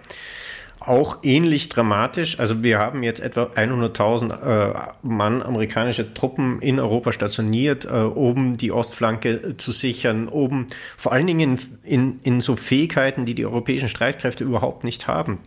[0.87, 2.39] auch ähnlich dramatisch.
[2.39, 8.57] Also wir haben jetzt etwa 100.000 äh, Mann amerikanische Truppen in Europa stationiert, äh, um
[8.57, 13.89] die Ostflanke zu sichern, oben vor allen Dingen in, in so Fähigkeiten, die die europäischen
[13.89, 15.39] Streitkräfte überhaupt nicht haben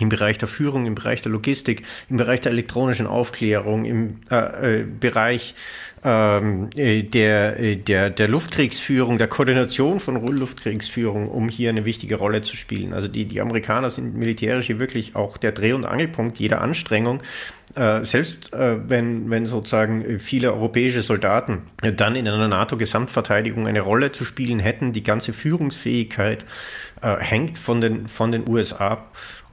[0.00, 4.80] im Bereich der Führung, im Bereich der Logistik, im Bereich der elektronischen Aufklärung, im äh,
[4.80, 5.54] äh, Bereich
[6.04, 12.16] ähm, äh, der, äh, der, der Luftkriegsführung, der Koordination von Luftkriegsführung, um hier eine wichtige
[12.16, 12.92] Rolle zu spielen.
[12.92, 17.22] Also die, die Amerikaner sind militärisch hier wirklich auch der Dreh- und Angelpunkt jeder Anstrengung.
[17.74, 21.62] Äh, selbst äh, wenn, wenn sozusagen viele europäische Soldaten
[21.96, 26.44] dann in einer NATO-Gesamtverteidigung eine Rolle zu spielen hätten, die ganze Führungsfähigkeit
[27.00, 29.06] äh, hängt von den, von den USA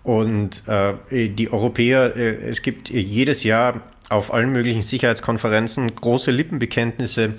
[0.04, 7.36] und äh, die Europäer, äh, es gibt jedes Jahr auf allen möglichen Sicherheitskonferenzen große Lippenbekenntnisse,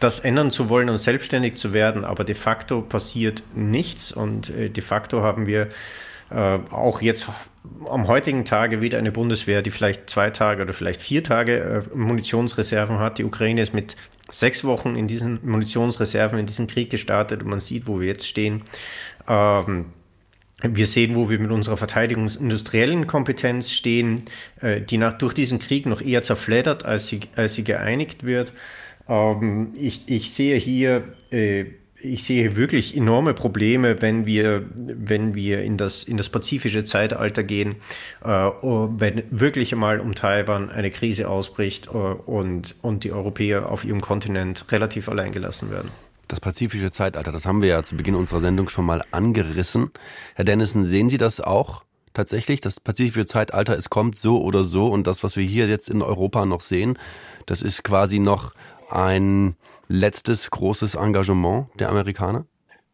[0.00, 4.68] das ändern zu wollen und selbstständig zu werden, aber de facto passiert nichts und äh,
[4.68, 5.68] de facto haben wir
[6.30, 7.28] äh, auch jetzt
[7.88, 11.96] am heutigen Tage wieder eine Bundeswehr, die vielleicht zwei Tage oder vielleicht vier Tage äh,
[11.96, 13.18] Munitionsreserven hat.
[13.18, 13.96] Die Ukraine ist mit
[14.30, 18.26] sechs Wochen in diesen Munitionsreserven in diesen Krieg gestartet und man sieht, wo wir jetzt
[18.26, 18.62] stehen.
[19.28, 19.86] Ähm,
[20.62, 24.22] wir sehen, wo wir mit unserer verteidigungsindustriellen Kompetenz stehen,
[24.60, 28.52] äh, die nach, durch diesen Krieg noch eher zerfleddert, als sie, als sie geeinigt wird.
[29.08, 31.66] Ähm, ich, ich sehe hier äh,
[31.98, 37.42] ich sehe wirklich enorme Probleme, wenn wir, wenn wir in das, in das pazifische Zeitalter
[37.42, 37.76] gehen,
[38.22, 44.00] äh, wenn wirklich einmal um Taiwan eine Krise ausbricht und, und die Europäer auf ihrem
[44.00, 45.90] Kontinent relativ allein gelassen werden.
[46.28, 49.92] Das pazifische Zeitalter, das haben wir ja zu Beginn unserer Sendung schon mal angerissen.
[50.34, 51.84] Herr Dennison, sehen Sie das auch
[52.14, 52.60] tatsächlich?
[52.60, 56.02] Das pazifische Zeitalter, es kommt so oder so und das, was wir hier jetzt in
[56.02, 56.98] Europa noch sehen,
[57.46, 58.54] das ist quasi noch
[58.90, 59.54] ein
[59.88, 62.44] letztes großes Engagement der Amerikaner?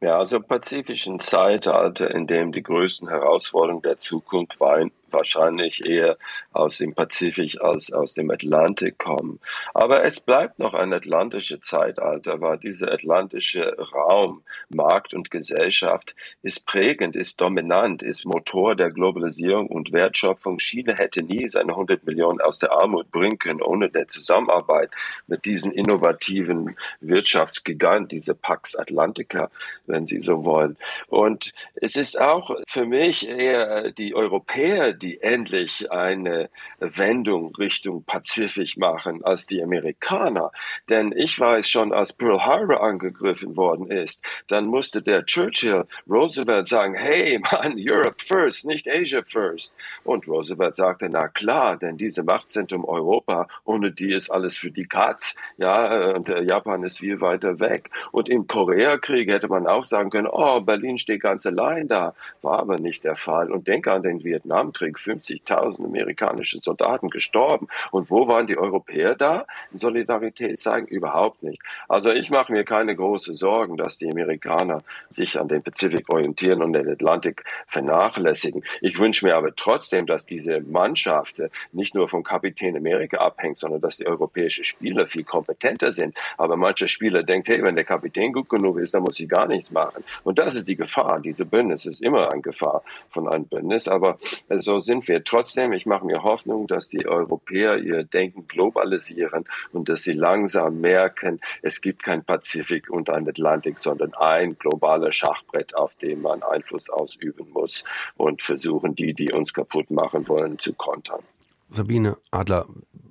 [0.02, 6.16] Ja, also pazifischen Zeitalter, in dem die größten Herausforderungen der Zukunft waren, wahrscheinlich eher
[6.52, 9.40] aus dem Pazifik als aus dem Atlantik kommen.
[9.74, 16.66] Aber es bleibt noch ein atlantisches Zeitalter, weil dieser atlantische Raum, Markt und Gesellschaft ist
[16.66, 20.58] prägend, ist dominant, ist Motor der Globalisierung und Wertschöpfung.
[20.58, 24.90] China hätte nie seine 100 Millionen aus der Armut bringen können, ohne der Zusammenarbeit
[25.26, 29.50] mit diesen innovativen Wirtschaftsgigant, diese Pax Atlantica,
[29.86, 30.76] wenn Sie so wollen.
[31.08, 38.76] Und es ist auch für mich eher die Europäer, die endlich eine Wendung Richtung Pazifik
[38.76, 40.52] machen als die Amerikaner.
[40.88, 46.66] Denn ich weiß schon, als Pearl Harbor angegriffen worden ist, dann musste der Churchill Roosevelt
[46.68, 49.74] sagen, hey man, Europe first, nicht Asia first.
[50.04, 54.86] Und Roosevelt sagte, na klar, denn diese Machtzentrum Europa, ohne die ist alles für die
[54.86, 55.34] Katz.
[55.56, 57.90] Ja, und Japan ist viel weiter weg.
[58.12, 62.14] Und im Koreakrieg hätte man auch sagen können, oh, Berlin steht ganz allein da.
[62.42, 63.50] War aber nicht der Fall.
[63.50, 64.91] Und denke an den Vietnamkrieg.
[64.92, 67.68] Bürgerkrieg 50.000 amerikanische Soldaten gestorben.
[67.90, 69.46] Und wo waren die Europäer da?
[69.72, 71.60] Solidarität zeigen überhaupt nicht.
[71.88, 76.62] Also ich mache mir keine großen Sorgen, dass die Amerikaner sich an den Pazifik orientieren
[76.62, 78.64] und den Atlantik vernachlässigen.
[78.80, 81.40] Ich wünsche mir aber trotzdem, dass diese Mannschaft
[81.72, 86.16] nicht nur vom Kapitän Amerika abhängt, sondern dass die europäischen Spieler viel kompetenter sind.
[86.36, 89.46] Aber manche Spieler denken, hey, wenn der Kapitän gut genug ist, dann muss ich gar
[89.46, 90.04] nichts machen.
[90.24, 91.20] Und das ist die Gefahr.
[91.20, 93.88] Diese Bündnis ist immer eine Gefahr von einem Bündnis.
[93.88, 95.24] Aber so sind wir.
[95.24, 100.80] Trotzdem, ich mache mir Hoffnung, dass die Europäer ihr Denken globalisieren und dass sie langsam
[100.80, 106.42] merken, es gibt kein Pazifik und ein Atlantik, sondern ein globales Schachbrett, auf dem man
[106.42, 107.84] Einfluss ausüben muss
[108.16, 111.20] und versuchen, die, die uns kaputt machen wollen, zu kontern.
[111.68, 112.66] Sabine Adler,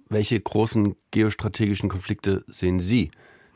[0.09, 3.09] welche großen geostrategischen Konflikte sehen Sie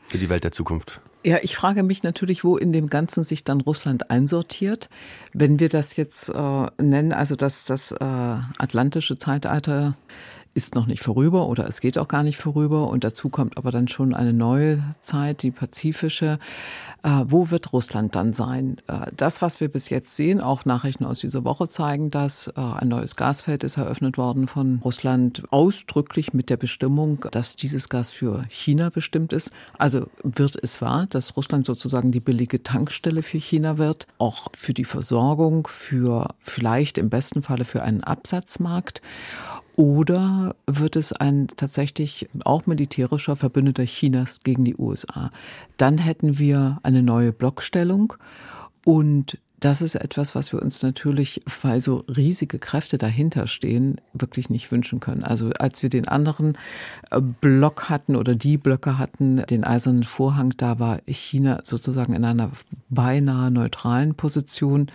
[0.08, 1.00] für die Welt der Zukunft?
[1.26, 4.88] Ja, ich frage mich natürlich, wo in dem Ganzen sich dann Russland einsortiert.
[5.32, 9.96] Wenn wir das jetzt äh, nennen, also dass das äh, atlantische Zeitalter
[10.56, 13.70] ist noch nicht vorüber oder es geht auch gar nicht vorüber und dazu kommt aber
[13.70, 16.38] dann schon eine neue Zeit, die pazifische.
[17.02, 18.78] Äh, wo wird Russland dann sein?
[18.88, 22.48] Äh, das, was wir bis jetzt sehen, auch Nachrichten aus dieser Woche zeigen das.
[22.48, 27.90] Äh, ein neues Gasfeld ist eröffnet worden von Russland, ausdrücklich mit der Bestimmung, dass dieses
[27.90, 29.50] Gas für China bestimmt ist.
[29.76, 34.72] Also wird es wahr, dass Russland sozusagen die billige Tankstelle für China wird, auch für
[34.72, 39.02] die Versorgung, für vielleicht im besten Falle für einen Absatzmarkt.
[39.76, 45.30] Oder wird es ein tatsächlich auch militärischer Verbündeter Chinas gegen die USA?
[45.76, 48.14] Dann hätten wir eine neue Blockstellung
[48.86, 54.50] und das ist etwas, was wir uns natürlich, weil so riesige Kräfte dahinter stehen, wirklich
[54.50, 55.24] nicht wünschen können.
[55.24, 56.58] Also als wir den anderen
[57.10, 62.24] äh, Block hatten oder die Blöcke hatten, den eisernen Vorhang, da war China sozusagen in
[62.24, 62.50] einer
[62.90, 64.90] beinahe neutralen Position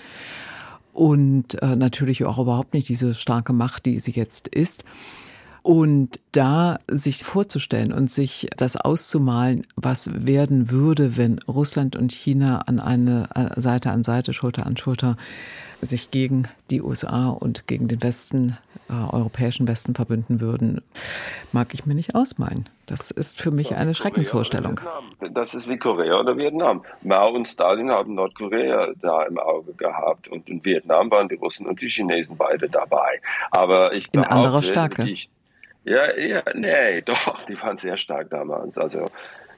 [0.93, 4.83] und äh, natürlich auch überhaupt nicht diese starke Macht, die sie jetzt ist.
[5.63, 12.63] Und da sich vorzustellen und sich das auszumalen, was werden würde, wenn Russland und China
[12.65, 15.17] an eine äh, Seite an Seite, Schulter an Schulter
[15.81, 18.57] sich gegen die USA und gegen den Westen,
[18.89, 20.81] äh, europäischen Westen verbünden würden,
[21.51, 22.67] mag ich mir nicht ausmalen.
[22.87, 24.79] Das ist für mich eine Schreckensvorstellung.
[25.33, 26.83] Das ist wie Korea oder Vietnam.
[27.03, 31.67] Mao und Stalin haben Nordkorea da im Auge gehabt und in Vietnam waren die Russen
[31.67, 33.21] und die Chinesen beide dabei.
[33.51, 35.05] Aber ich in anderer Stärke.
[35.05, 35.29] Die,
[35.83, 38.77] ja, ja, nee, doch, die waren sehr stark damals.
[38.77, 39.05] Also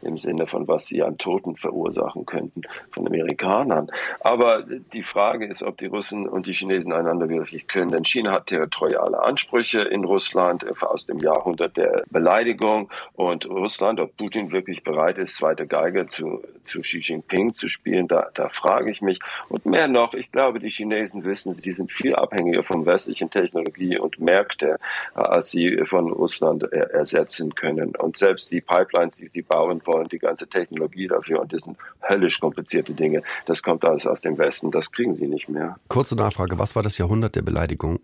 [0.03, 2.61] im Sinne von, was sie an Toten verursachen könnten
[2.91, 3.89] von Amerikanern.
[4.19, 7.91] Aber die Frage ist, ob die Russen und die Chinesen einander wirklich können.
[7.91, 12.89] Denn China hat territoriale Ansprüche in Russland aus dem Jahrhundert der Beleidigung.
[13.13, 18.07] Und Russland, ob Putin wirklich bereit ist, zweite Geige zu, zu Xi Jinping zu spielen,
[18.07, 19.19] da, da frage ich mich.
[19.49, 23.97] Und mehr noch, ich glaube, die Chinesen wissen, sie sind viel abhängiger von westlichen Technologie
[23.97, 24.77] und Märkte,
[25.15, 27.95] äh, als sie von Russland ersetzen können.
[27.95, 31.63] Und selbst die Pipelines, die sie bauen wollen, und die ganze Technologie dafür und das
[31.63, 33.21] sind höllisch komplizierte Dinge.
[33.45, 35.77] Das kommt alles aus dem Westen, das kriegen sie nicht mehr.
[35.87, 37.99] Kurze Nachfrage, was war das Jahrhundert der Beleidigung?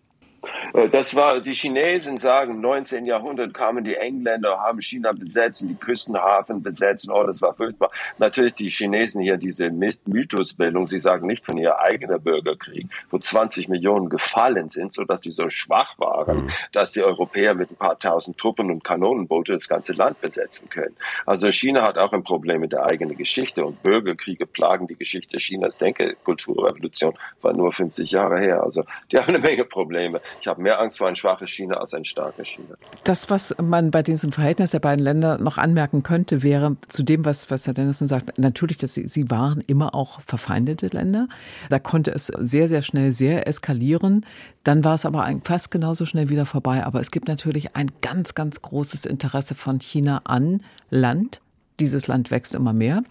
[0.74, 3.06] Äh, das war, die Chinesen sagen, im 19.
[3.06, 7.10] Jahrhundert kamen die Engländer, haben China besetzt und die Küstenhafen besetzt.
[7.10, 7.92] Oh, das war furchtbar.
[8.18, 10.86] Natürlich die Chinesen hier diese Mythosbildung.
[10.86, 15.32] Sie sagen nicht von ihr eigener Bürgerkrieg, wo 20 Millionen gefallen sind, so dass sie
[15.32, 16.50] so schwach waren, mhm.
[16.72, 20.96] dass die Europäer mit ein paar tausend Truppen und Kanonenboote das ganze Land besetzen können.
[21.26, 25.38] Also China hat auch ein Problem mit der eigenen Geschichte und Bürgerkriege plagen die Geschichte
[25.38, 25.76] Chinas.
[25.76, 28.64] Ich denke, Kulturrevolution war nur 50 Jahre her.
[28.64, 30.22] Also die haben eine Menge Probleme.
[30.42, 32.76] Ich habe mehr Angst vor ein schwaches China als ein starkes China.
[33.04, 37.26] Das, was man bei diesem Verhältnis der beiden Länder noch anmerken könnte, wäre zu dem,
[37.26, 41.28] was, was Herr Dennison sagt, natürlich, dass sie, sie waren immer auch verfeindete Länder.
[41.70, 44.26] Da konnte es sehr, sehr schnell sehr eskalieren.
[44.64, 46.86] Dann war es aber fast genauso schnell wieder vorbei.
[46.86, 51.42] Aber es gibt natürlich ein ganz, ganz großes Interesse von China an Land.
[51.80, 53.04] Dieses Land wächst immer mehr.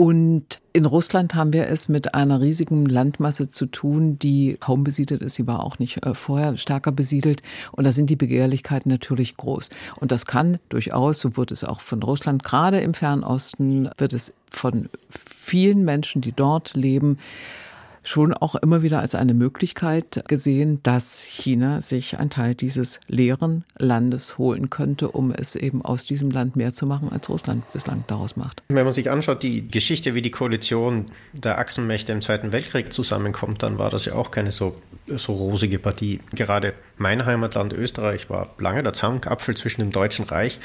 [0.00, 5.20] Und in Russland haben wir es mit einer riesigen Landmasse zu tun, die kaum besiedelt
[5.20, 5.34] ist.
[5.34, 7.42] Sie war auch nicht äh, vorher stärker besiedelt.
[7.72, 9.68] Und da sind die Begehrlichkeiten natürlich groß.
[9.96, 14.32] Und das kann durchaus, so wird es auch von Russland, gerade im Fernosten, wird es
[14.50, 17.18] von vielen Menschen, die dort leben,
[18.02, 23.64] schon auch immer wieder als eine Möglichkeit gesehen, dass China sich einen Teil dieses leeren
[23.78, 28.04] Landes holen könnte, um es eben aus diesem Land mehr zu machen, als Russland bislang
[28.06, 28.62] daraus macht.
[28.68, 33.62] Wenn man sich anschaut, die Geschichte, wie die Koalition der Achsenmächte im Zweiten Weltkrieg zusammenkommt,
[33.62, 34.76] dann war das ja auch keine so,
[35.06, 36.20] so rosige Partie.
[36.32, 40.58] Gerade mein Heimatland Österreich war lange der Zankapfel zwischen dem Deutschen Reich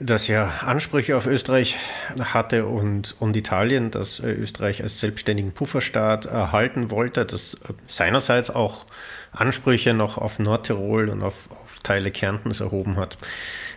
[0.00, 1.76] das ja Ansprüche auf Österreich
[2.18, 8.50] hatte und, und Italien, das äh, Österreich als selbstständigen Pufferstaat erhalten wollte, das äh, seinerseits
[8.50, 8.86] auch
[9.32, 13.18] Ansprüche noch auf Nordtirol und auf, auf Teile Kärntens erhoben hat.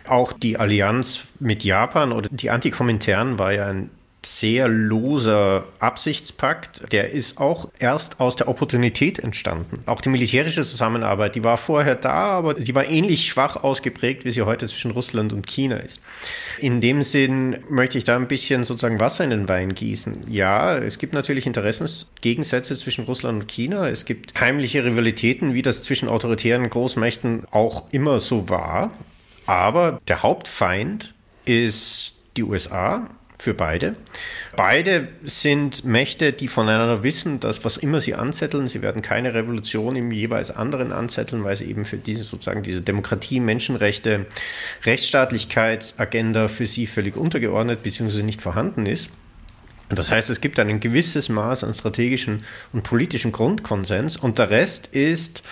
[0.08, 3.90] Auch die Allianz mit Japan oder die Antikomintern war ja ein
[4.26, 6.92] sehr loser Absichtspakt.
[6.92, 9.82] Der ist auch erst aus der Opportunität entstanden.
[9.86, 14.30] Auch die militärische Zusammenarbeit, die war vorher da, aber die war ähnlich schwach ausgeprägt, wie
[14.30, 16.00] sie heute zwischen Russland und China ist.
[16.58, 20.30] In dem Sinn möchte ich da ein bisschen sozusagen Wasser in den Wein gießen.
[20.30, 23.88] Ja, es gibt natürlich Interessensgegensätze zwischen Russland und China.
[23.88, 28.90] Es gibt heimliche Rivalitäten, wie das zwischen autoritären Großmächten auch immer so war.
[29.46, 31.14] Aber der Hauptfeind
[31.44, 33.08] ist die USA
[33.44, 33.94] für beide.
[34.56, 39.96] Beide sind Mächte, die voneinander wissen, dass was immer sie anzetteln, sie werden keine Revolution
[39.96, 44.26] im jeweils anderen anzetteln, weil sie eben für diese sozusagen diese Demokratie, Menschenrechte,
[44.84, 48.22] Rechtsstaatlichkeitsagenda für sie völlig untergeordnet bzw.
[48.22, 49.10] nicht vorhanden ist.
[49.90, 54.86] Das heißt, es gibt ein gewisses Maß an strategischen und politischen Grundkonsens und der Rest
[54.86, 55.42] ist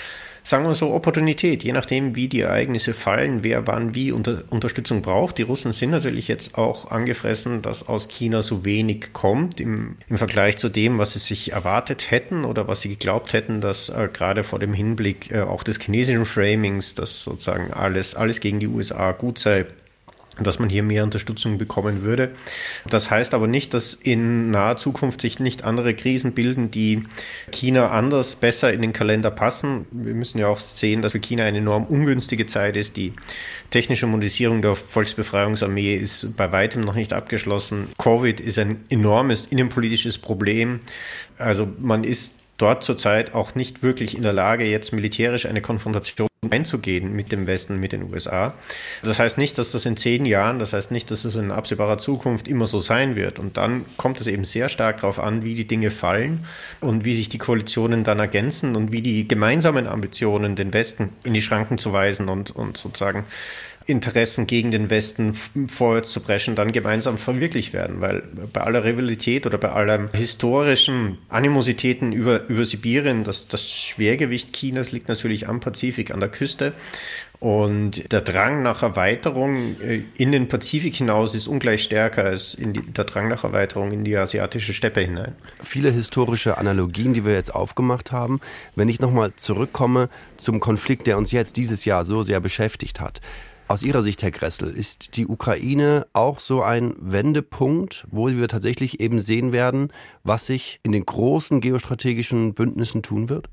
[0.42, 5.02] sagen wir so, Opportunität, je nachdem, wie die Ereignisse fallen, wer wann wie unter, Unterstützung
[5.02, 5.38] braucht.
[5.38, 10.18] Die Russen sind natürlich jetzt auch angefressen, dass aus China so wenig kommt im, im
[10.18, 14.08] Vergleich zu dem, was sie sich erwartet hätten oder was sie geglaubt hätten, dass äh,
[14.12, 18.68] gerade vor dem Hinblick äh, auch des chinesischen Framings, dass sozusagen alles, alles gegen die
[18.68, 19.66] USA gut sei,
[20.40, 22.30] dass man hier mehr Unterstützung bekommen würde.
[22.88, 27.02] Das heißt aber nicht, dass in naher Zukunft sich nicht andere Krisen bilden, die
[27.50, 29.86] China anders, besser in den Kalender passen.
[29.90, 32.96] Wir müssen ja auch sehen, dass für China eine enorm ungünstige Zeit ist.
[32.96, 33.12] Die
[33.70, 37.88] technische Modernisierung der Volksbefreiungsarmee ist bei weitem noch nicht abgeschlossen.
[37.98, 40.80] Covid ist ein enormes innenpolitisches Problem.
[41.38, 46.28] Also man ist dort zurzeit auch nicht wirklich in der Lage, jetzt militärisch eine Konfrontation
[46.50, 48.54] einzugehen mit dem Westen, mit den USA.
[49.04, 51.98] Das heißt nicht, dass das in zehn Jahren, das heißt nicht, dass das in absehbarer
[51.98, 53.38] Zukunft immer so sein wird.
[53.38, 56.44] Und dann kommt es eben sehr stark darauf an, wie die Dinge fallen
[56.80, 61.32] und wie sich die Koalitionen dann ergänzen und wie die gemeinsamen Ambitionen, den Westen in
[61.32, 63.24] die Schranken zu weisen und, und sozusagen
[63.86, 65.34] Interessen gegen den Westen
[65.68, 68.00] vorwärts zu preschen, dann gemeinsam verwirklicht werden.
[68.00, 68.22] Weil
[68.52, 74.92] bei aller Rivalität oder bei aller historischen Animositäten über, über Sibirien, das, das Schwergewicht Chinas
[74.92, 76.72] liegt natürlich am Pazifik, an der Küste.
[77.42, 82.72] Und der Drang nach Erweiterung äh, in den Pazifik hinaus ist ungleich stärker als die,
[82.92, 85.34] der Drang nach Erweiterung in die asiatische Steppe hinein.
[85.60, 88.38] Viele historische Analogien, die wir jetzt aufgemacht haben.
[88.76, 93.20] Wenn ich nochmal zurückkomme zum Konflikt, der uns jetzt dieses Jahr so sehr beschäftigt hat.
[93.72, 99.00] Aus Ihrer Sicht, Herr Gressel, ist die Ukraine auch so ein Wendepunkt, wo wir tatsächlich
[99.00, 99.90] eben sehen werden,
[100.24, 103.48] was sich in den großen geostrategischen Bündnissen tun wird?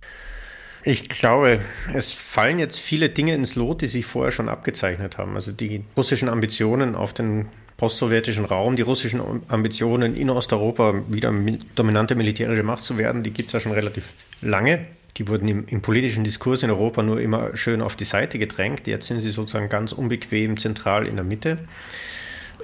[0.83, 1.61] Ich glaube,
[1.93, 5.35] es fallen jetzt viele Dinge ins Lot, die sich vorher schon abgezeichnet haben.
[5.35, 7.45] Also die russischen Ambitionen auf den
[7.77, 11.33] postsowjetischen Raum, die russischen Ambitionen in Osteuropa wieder
[11.75, 14.11] dominante militärische Macht zu werden, die gibt es ja schon relativ
[14.41, 14.85] lange.
[15.19, 18.87] Die wurden im, im, politischen Diskurs in Europa nur immer schön auf die Seite gedrängt.
[18.87, 21.57] Jetzt sind sie sozusagen ganz unbequem zentral in der Mitte.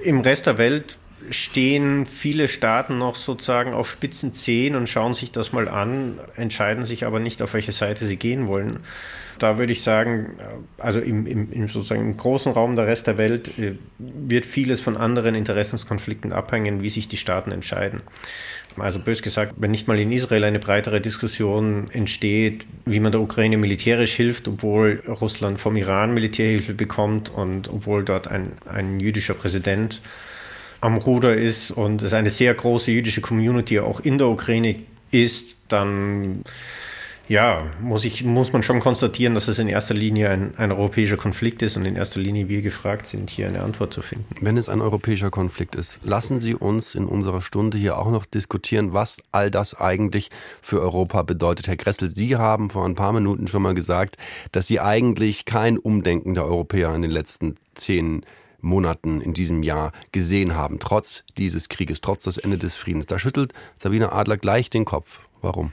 [0.02, 0.96] Im Rest der Welt
[1.30, 6.84] stehen viele Staaten noch sozusagen auf spitzen Zehen und schauen sich das mal an, entscheiden
[6.84, 8.80] sich aber nicht, auf welche Seite sie gehen wollen.
[9.38, 10.38] Da würde ich sagen,
[10.78, 14.80] also im, im, im sozusagen im großen Raum der Rest der Welt äh, wird vieles
[14.80, 18.00] von anderen Interessenskonflikten abhängen, wie sich die Staaten entscheiden.
[18.78, 23.20] Also bös gesagt, wenn nicht mal in Israel eine breitere Diskussion entsteht, wie man der
[23.20, 29.34] Ukraine militärisch hilft, obwohl Russland vom Iran Militärhilfe bekommt und obwohl dort ein, ein jüdischer
[29.34, 30.00] Präsident
[30.80, 34.76] am Ruder ist und es eine sehr große jüdische Community auch in der Ukraine
[35.10, 36.42] ist, dann
[37.28, 41.16] ja, muss, ich, muss man schon konstatieren, dass es in erster Linie ein, ein, europäischer
[41.16, 44.26] Konflikt ist und in erster Linie wir gefragt sind, hier eine Antwort zu finden.
[44.40, 48.26] Wenn es ein europäischer Konflikt ist, lassen Sie uns in unserer Stunde hier auch noch
[48.26, 50.30] diskutieren, was all das eigentlich
[50.62, 51.66] für Europa bedeutet.
[51.66, 54.16] Herr Gressel, Sie haben vor ein paar Minuten schon mal gesagt,
[54.52, 58.24] dass Sie eigentlich kein Umdenken der Europäer in den letzten zehn
[58.60, 63.06] Monaten in diesem Jahr gesehen haben, trotz dieses Krieges, trotz des Ende des Friedens.
[63.06, 65.20] Da schüttelt Sabine Adler gleich den Kopf.
[65.40, 65.72] Warum?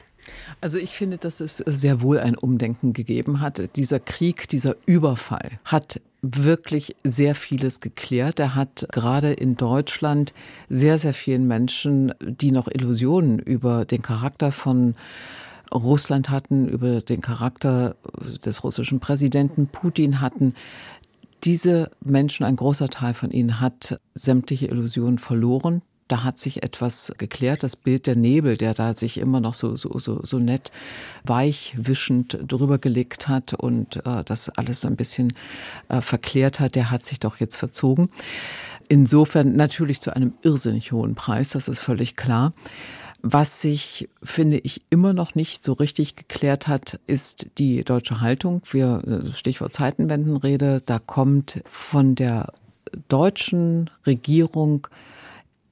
[0.62, 3.76] Also ich finde, dass es sehr wohl ein Umdenken gegeben hat.
[3.76, 8.40] Dieser Krieg, dieser Überfall hat wirklich sehr vieles geklärt.
[8.40, 10.34] Er hat gerade in Deutschland
[10.70, 14.96] sehr, sehr vielen Menschen, die noch Illusionen über den Charakter von
[15.74, 17.96] Russland hatten, über den Charakter
[18.46, 20.54] des russischen Präsidenten Putin hatten,
[21.44, 25.82] diese Menschen, ein großer Teil von ihnen hat sämtliche Illusionen verloren
[26.14, 27.64] da hat sich etwas geklärt.
[27.64, 30.72] Das Bild der Nebel, der da sich immer noch so, so, so, so nett
[31.24, 35.34] weich wischend drüber gelegt hat und äh, das alles ein bisschen
[35.90, 38.10] äh, verklärt hat, der hat sich doch jetzt verzogen.
[38.90, 42.54] Insofern natürlich zu einem irrsinnig hohen Preis, das ist völlig klar.
[43.24, 48.62] Was sich, finde ich, immer noch nicht so richtig geklärt hat, ist die deutsche Haltung.
[48.70, 52.54] Wir, äh, Stichwort Zeitenwendenrede, da kommt von der
[53.08, 54.88] deutschen Regierung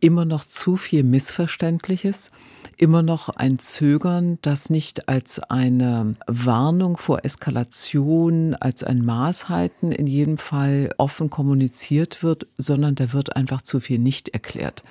[0.01, 2.31] immer noch zu viel Missverständliches,
[2.75, 10.07] immer noch ein Zögern, das nicht als eine Warnung vor Eskalation, als ein Maßhalten in
[10.07, 14.83] jedem Fall offen kommuniziert wird, sondern da wird einfach zu viel nicht erklärt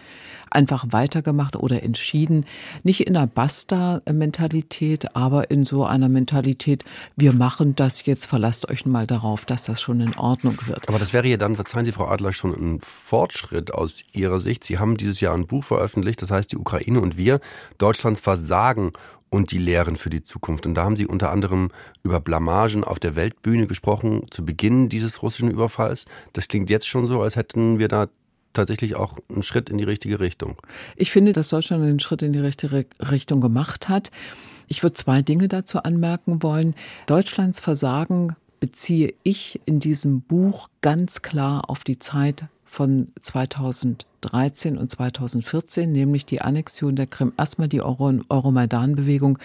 [0.51, 2.47] einfach weitergemacht oder entschieden.
[2.83, 6.85] Nicht in einer Basta-Mentalität, aber in so einer Mentalität,
[7.17, 10.89] wir machen das jetzt, verlasst euch mal darauf, dass das schon in Ordnung wird.
[10.89, 14.65] Aber das wäre ja dann, verzeihen Sie, Frau Adler, schon ein Fortschritt aus Ihrer Sicht.
[14.65, 17.41] Sie haben dieses Jahr ein Buch veröffentlicht, das heißt Die Ukraine und wir,
[17.79, 18.93] Deutschlands Versagen
[19.31, 20.67] und die Lehren für die Zukunft.
[20.67, 21.71] Und da haben Sie unter anderem
[22.03, 26.05] über Blamagen auf der Weltbühne gesprochen, zu Beginn dieses russischen Überfalls.
[26.33, 28.09] Das klingt jetzt schon so, als hätten wir da
[28.53, 30.57] tatsächlich auch einen Schritt in die richtige Richtung.
[30.97, 34.11] Ich finde, dass Deutschland einen Schritt in die richtige Richtung gemacht hat.
[34.69, 36.75] Ich würde zwei Dinge dazu anmerken wollen.
[37.07, 44.91] Deutschlands Versagen beziehe ich in diesem Buch ganz klar auf die Zeit von 2013 und
[44.91, 47.33] 2014, nämlich die Annexion der Krim.
[47.37, 49.39] Erstmal die Euro Euromaidan-Bewegung,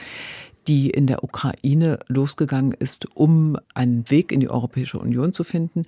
[0.67, 5.85] die in der Ukraine losgegangen ist, um einen Weg in die Europäische Union zu finden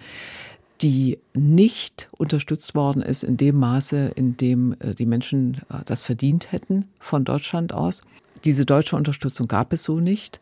[0.81, 6.01] die nicht unterstützt worden ist in dem Maße, in dem äh, die Menschen äh, das
[6.01, 8.03] verdient hätten von Deutschland aus.
[8.43, 10.39] Diese deutsche Unterstützung gab es so nicht.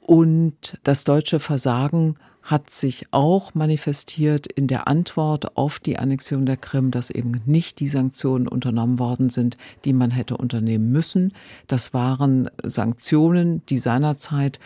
[0.00, 6.56] Und das deutsche Versagen hat sich auch manifestiert in der Antwort auf die Annexion der
[6.56, 11.34] Krim, dass eben nicht die Sanktionen unternommen worden sind, die man hätte unternehmen müssen.
[11.66, 14.60] Das waren Sanktionen, die seinerzeit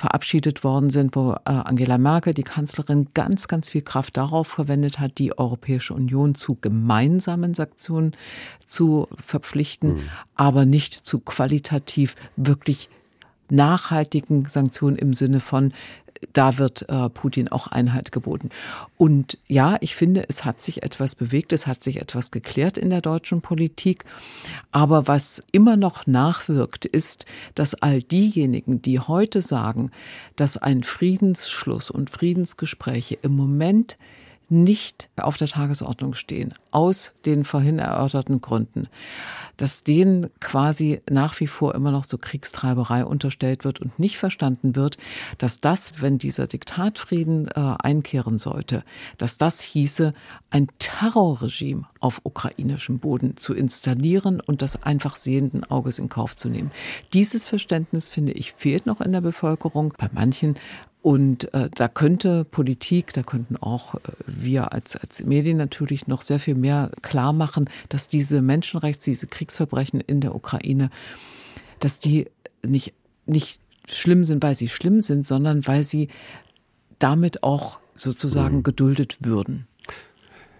[0.00, 4.98] verabschiedet worden sind, wo äh, Angela Merkel, die Kanzlerin, ganz, ganz viel Kraft darauf verwendet
[4.98, 8.16] hat, die Europäische Union zu gemeinsamen Sanktionen
[8.66, 10.02] zu verpflichten, mhm.
[10.36, 12.88] aber nicht zu qualitativ wirklich
[13.50, 15.72] nachhaltigen Sanktionen im Sinne von
[16.32, 18.50] da wird äh, Putin auch Einhalt geboten.
[18.96, 22.90] Und ja, ich finde, es hat sich etwas bewegt, es hat sich etwas geklärt in
[22.90, 24.04] der deutschen Politik.
[24.70, 29.90] Aber was immer noch nachwirkt, ist, dass all diejenigen, die heute sagen,
[30.36, 33.96] dass ein Friedensschluss und Friedensgespräche im Moment
[34.50, 38.88] nicht auf der Tagesordnung stehen, aus den vorhin erörterten Gründen,
[39.56, 44.74] dass denen quasi nach wie vor immer noch so Kriegstreiberei unterstellt wird und nicht verstanden
[44.74, 44.98] wird,
[45.38, 48.82] dass das, wenn dieser Diktatfrieden äh, einkehren sollte,
[49.18, 50.14] dass das hieße,
[50.50, 56.48] ein Terrorregime auf ukrainischem Boden zu installieren und das einfach sehenden Auges in Kauf zu
[56.48, 56.72] nehmen.
[57.12, 59.94] Dieses Verständnis, finde ich, fehlt noch in der Bevölkerung.
[59.96, 60.56] Bei manchen
[61.02, 66.22] und äh, da könnte Politik, da könnten auch äh, wir als, als Medien natürlich noch
[66.22, 70.90] sehr viel mehr klar machen, dass diese Menschenrechts-, diese Kriegsverbrechen in der Ukraine,
[71.78, 72.26] dass die
[72.62, 72.92] nicht,
[73.24, 76.08] nicht schlimm sind, weil sie schlimm sind, sondern weil sie
[76.98, 78.62] damit auch sozusagen mhm.
[78.62, 79.66] geduldet würden.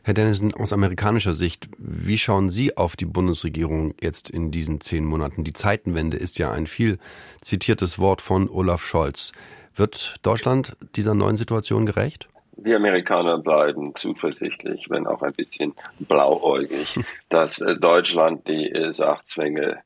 [0.02, 5.04] Herr Dennison, aus amerikanischer Sicht, wie schauen Sie auf die Bundesregierung jetzt in diesen zehn
[5.04, 5.44] Monaten?
[5.44, 6.98] Die Zeitenwende ist ja ein viel
[7.42, 9.32] zitiertes Wort von Olaf Scholz.
[9.76, 12.28] Wird Deutschland dieser neuen Situation gerecht?
[12.56, 16.98] Wir Amerikaner bleiben zuversichtlich, wenn auch ein bisschen blauäugig,
[17.30, 19.78] dass äh, Deutschland die äh, Sachzwänge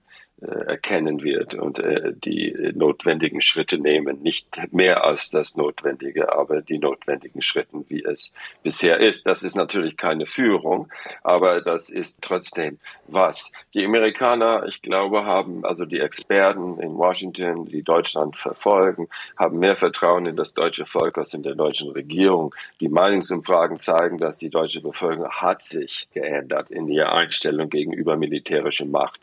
[0.45, 4.23] erkennen wird und äh, die notwendigen Schritte nehmen.
[4.23, 8.33] Nicht mehr als das Notwendige, aber die notwendigen Schritte, wie es
[8.63, 9.27] bisher ist.
[9.27, 10.89] Das ist natürlich keine Führung,
[11.23, 13.53] aber das ist trotzdem was.
[13.75, 19.77] Die Amerikaner, ich glaube, haben, also die Experten in Washington, die Deutschland verfolgen, haben mehr
[19.77, 22.55] Vertrauen in das deutsche Volk als in der deutschen Regierung.
[22.81, 28.87] Die Meinungsumfragen zeigen, dass die deutsche Bevölkerung hat sich geändert in ihrer Einstellung gegenüber militärischer
[28.87, 29.21] Macht.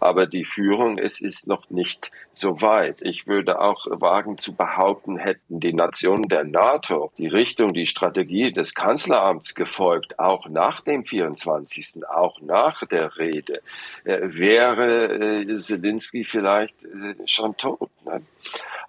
[0.00, 0.61] Aber die Führung,
[0.98, 3.02] es ist noch nicht so weit.
[3.02, 8.52] Ich würde auch wagen zu behaupten, hätten die Nationen der NATO die Richtung, die Strategie
[8.52, 13.62] des Kanzleramts gefolgt, auch nach dem 24., auch nach der Rede,
[14.04, 17.90] äh, wäre äh, Zelensky vielleicht äh, schon tot.
[18.04, 18.22] Ne?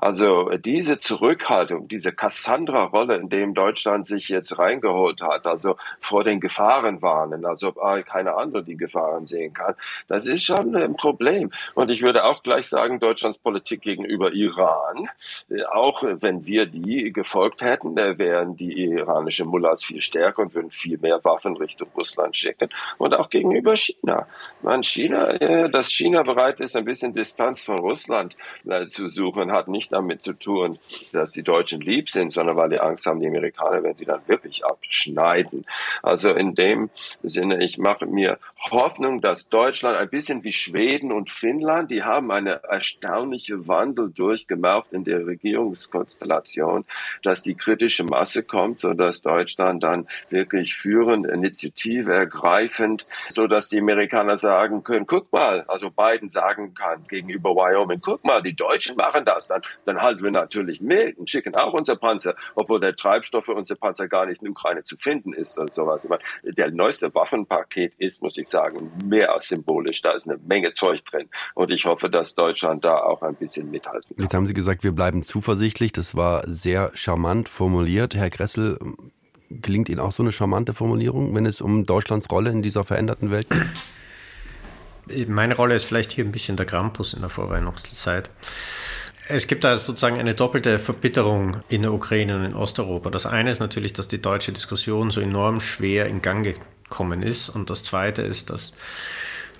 [0.03, 6.41] Also diese Zurückhaltung, diese Cassandra-Rolle, in dem Deutschland sich jetzt reingeholt hat, also vor den
[6.41, 9.75] Gefahren warnen, also keine andere die Gefahren sehen kann,
[10.09, 11.51] das ist schon ein Problem.
[11.73, 15.09] Und ich würde auch gleich sagen, Deutschlands Politik gegenüber Iran,
[15.49, 20.71] äh, auch wenn wir die gefolgt hätten, wären die iranische Mullahs viel stärker und würden
[20.71, 22.67] viel mehr Waffen Richtung Russland schicken.
[22.97, 24.27] Und auch gegenüber China.
[24.63, 28.35] Man, China, äh, dass China bereit ist, ein bisschen Distanz von Russland
[28.67, 30.77] äh, zu suchen, hat nicht damit zu tun,
[31.11, 34.21] dass die Deutschen lieb sind, sondern weil die Angst haben, die Amerikaner werden die dann
[34.27, 35.65] wirklich abschneiden.
[36.01, 36.89] Also in dem
[37.21, 38.39] Sinne, ich mache mir
[38.71, 44.93] Hoffnung, dass Deutschland ein bisschen wie Schweden und Finnland, die haben eine erstaunliche Wandel durchgemacht
[44.93, 46.85] in der Regierungskonstellation,
[47.21, 53.69] dass die kritische Masse kommt, so dass Deutschland dann wirklich führend, Initiative ergreifend, so dass
[53.69, 58.55] die Amerikaner sagen können, guck mal, also Biden sagen kann gegenüber Wyoming, guck mal, die
[58.55, 62.79] Deutschen machen das, dann dann halten wir natürlich mit und schicken auch unsere Panzer, obwohl
[62.79, 66.07] der Treibstoff für unsere Panzer gar nicht in der Ukraine zu finden ist oder sowas.
[66.43, 70.01] Der neueste Waffenpaket ist, muss ich sagen, mehr als symbolisch.
[70.01, 71.29] Da ist eine Menge Zeug drin.
[71.53, 74.23] Und ich hoffe, dass Deutschland da auch ein bisschen mithalten kann.
[74.23, 75.91] Jetzt haben Sie gesagt, wir bleiben zuversichtlich.
[75.91, 78.15] Das war sehr charmant formuliert.
[78.15, 78.77] Herr Gressel,
[79.49, 83.31] gelingt Ihnen auch so eine charmante Formulierung, wenn es um Deutschlands Rolle in dieser veränderten
[83.31, 85.29] Welt geht?
[85.29, 88.29] Meine Rolle ist vielleicht hier ein bisschen der Krampus in der Vorweihnachtszeit.
[89.27, 93.09] Es gibt da sozusagen eine doppelte Verbitterung in der Ukraine und in Osteuropa.
[93.09, 97.49] Das eine ist natürlich, dass die deutsche Diskussion so enorm schwer in Gang gekommen ist.
[97.49, 98.73] Und das zweite ist, dass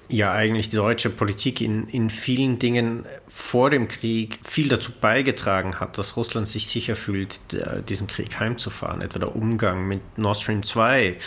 [0.10, 3.06] ja eigentlich die deutsche Politik in, in vielen Dingen
[3.36, 7.40] vor dem Krieg viel dazu beigetragen hat, dass Russland sich sicher fühlt,
[7.90, 9.02] diesen Krieg heimzufahren.
[9.02, 11.18] Etwa der Umgang mit Nord Stream 2,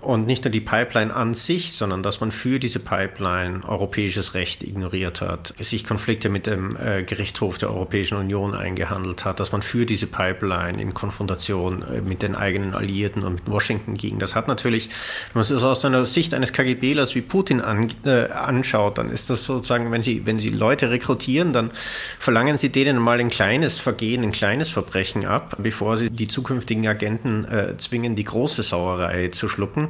[0.00, 4.62] und nicht nur die Pipeline an sich, sondern dass man für diese Pipeline europäisches Recht
[4.62, 9.60] ignoriert hat, sich Konflikte mit dem äh, Gerichtshof der Europäischen Union eingehandelt hat, dass man
[9.60, 14.18] für diese Pipeline in Konfrontation äh, mit den eigenen Alliierten und mit Washington ging.
[14.18, 14.88] Das hat natürlich,
[15.34, 19.28] wenn man es aus einer Sicht eines KGBlers wie Putin an, äh, anschaut, dann ist
[19.28, 21.70] das sozusagen, wenn Sie, wenn Sie Leute rekrutieren, dann
[22.18, 26.86] verlangen Sie denen mal ein kleines Vergehen, ein kleines Verbrechen ab, bevor Sie die zukünftigen
[26.86, 29.88] Agenten äh, zwingen, die große Sauerei zu schlucken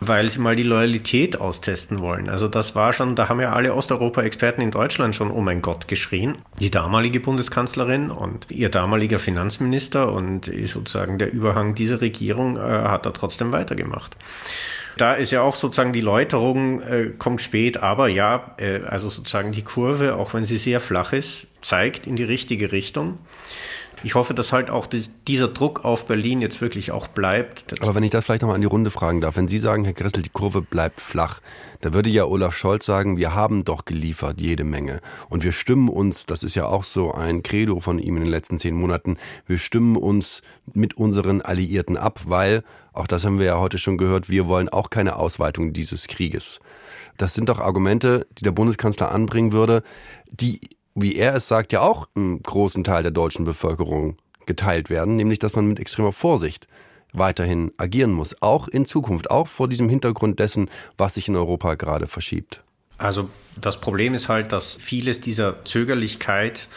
[0.00, 2.28] weil sie mal die Loyalität austesten wollen.
[2.28, 5.88] Also das war schon, da haben ja alle Osteuropa-Experten in Deutschland schon, oh mein Gott,
[5.88, 6.38] geschrien.
[6.60, 13.06] Die damalige Bundeskanzlerin und ihr damaliger Finanzminister und sozusagen der Überhang dieser Regierung äh, hat
[13.06, 14.16] da trotzdem weitergemacht.
[14.98, 19.52] Da ist ja auch sozusagen die Läuterung äh, kommt spät, aber ja, äh, also sozusagen
[19.52, 23.18] die Kurve, auch wenn sie sehr flach ist, zeigt in die richtige Richtung
[24.04, 27.80] ich hoffe, dass halt auch dieser Druck auf Berlin jetzt wirklich auch bleibt.
[27.82, 29.92] Aber wenn ich das vielleicht nochmal an die Runde fragen darf, wenn Sie sagen, Herr
[29.92, 31.40] Gressel, die Kurve bleibt flach,
[31.80, 35.00] da würde ja Olaf Scholz sagen, wir haben doch geliefert jede Menge.
[35.28, 38.30] Und wir stimmen uns, das ist ja auch so ein Credo von ihm in den
[38.30, 40.42] letzten zehn Monaten, wir stimmen uns
[40.72, 42.62] mit unseren Alliierten ab, weil,
[42.98, 46.60] auch das haben wir ja heute schon gehört, wir wollen auch keine Ausweitung dieses Krieges.
[47.16, 49.82] Das sind doch Argumente, die der Bundeskanzler anbringen würde,
[50.30, 50.60] die
[51.00, 55.38] wie er es sagt, ja auch im großen Teil der deutschen Bevölkerung geteilt werden, nämlich
[55.38, 56.66] dass man mit extremer Vorsicht
[57.12, 61.74] weiterhin agieren muss, auch in Zukunft, auch vor diesem Hintergrund dessen, was sich in Europa
[61.74, 62.62] gerade verschiebt.
[62.98, 66.68] Also das Problem ist halt, dass vieles dieser Zögerlichkeit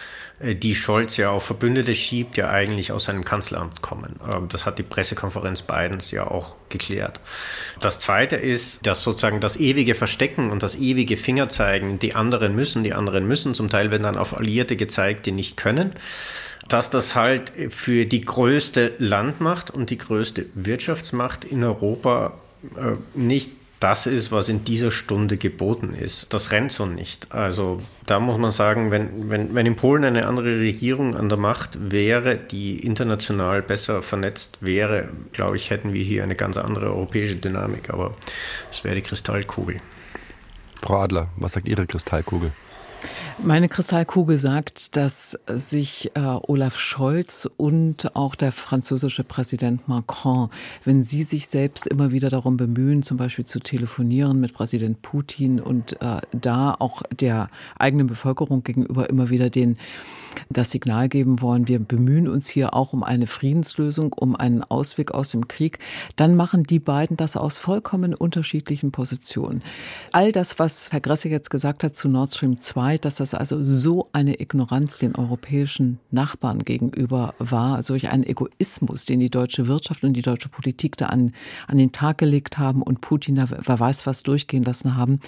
[0.44, 4.20] die Scholz ja auf Verbündete schiebt, ja eigentlich aus seinem Kanzleramt kommen.
[4.32, 7.20] Ähm, das hat die Pressekonferenz Bidens ja auch geklärt.
[7.80, 12.84] Das Zweite ist, dass sozusagen das ewige Verstecken und das ewige Fingerzeigen, die anderen müssen,
[12.84, 15.94] die anderen müssen, zum Teil werden dann auf Alliierte gezeigt, die nicht können
[16.68, 22.34] dass das halt für die größte Landmacht und die größte Wirtschaftsmacht in Europa
[22.78, 23.50] äh, nicht
[23.82, 26.32] das ist, was in dieser Stunde geboten ist.
[26.34, 27.32] Das rennt so nicht.
[27.34, 31.40] Also da muss man sagen, wenn, wenn, wenn in Polen eine andere Regierung an der
[31.40, 36.92] Macht wäre, die international besser vernetzt wäre, glaube ich, hätten wir hier eine ganz andere
[36.92, 37.90] europäische Dynamik.
[37.90, 38.14] Aber
[38.72, 39.78] es wäre die Kristallkugel.
[40.80, 42.52] Frau Adler, was sagt Ihre Kristallkugel?
[43.44, 50.50] Meine Kristallkugel sagt, dass sich äh, Olaf Scholz und auch der französische Präsident Macron,
[50.86, 55.60] wenn sie sich selbst immer wieder darum bemühen, zum Beispiel zu telefonieren mit Präsident Putin
[55.60, 59.80] und äh, da auch der eigenen Bevölkerung gegenüber immer wieder den
[60.50, 65.12] das Signal geben wollen, wir bemühen uns hier auch um eine Friedenslösung, um einen Ausweg
[65.12, 65.80] aus dem Krieg,
[66.16, 69.62] dann machen die beiden das aus vollkommen unterschiedlichen Positionen.
[70.12, 73.62] All das, was Herr Gresse jetzt gesagt hat zu Nord Stream 2, dass das also
[73.62, 80.04] so eine Ignoranz den europäischen Nachbarn gegenüber war, solch ein Egoismus, den die deutsche Wirtschaft
[80.04, 81.34] und die deutsche Politik da an,
[81.68, 85.20] an den Tag gelegt haben und Putin da wer weiß was durchgehen lassen haben,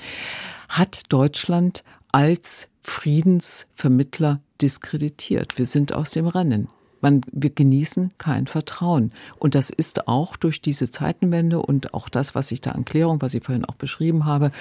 [0.69, 5.57] hat Deutschland als Friedensvermittler diskreditiert.
[5.57, 6.69] Wir sind aus dem Rennen.
[7.01, 9.11] Man, wir genießen kein Vertrauen.
[9.37, 13.21] Und das ist auch durch diese Zeitenwende und auch das, was ich da an Klärung,
[13.21, 14.53] was ich vorhin auch beschrieben habe,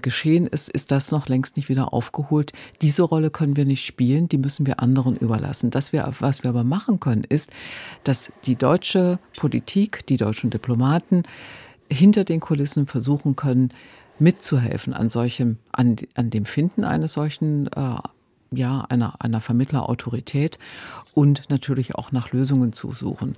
[0.00, 2.52] geschehen ist, ist das noch längst nicht wieder aufgeholt.
[2.82, 5.72] Diese Rolle können wir nicht spielen, die müssen wir anderen überlassen.
[5.72, 7.50] Das wir, was wir aber machen können, ist,
[8.04, 11.24] dass die deutsche Politik, die deutschen Diplomaten
[11.90, 13.70] hinter den Kulissen versuchen können,
[14.20, 17.96] mitzuhelfen an solchem, an, an dem Finden eines solchen äh,
[18.50, 20.58] ja, einer, einer Vermittlerautorität
[21.14, 23.36] und natürlich auch nach Lösungen zu suchen.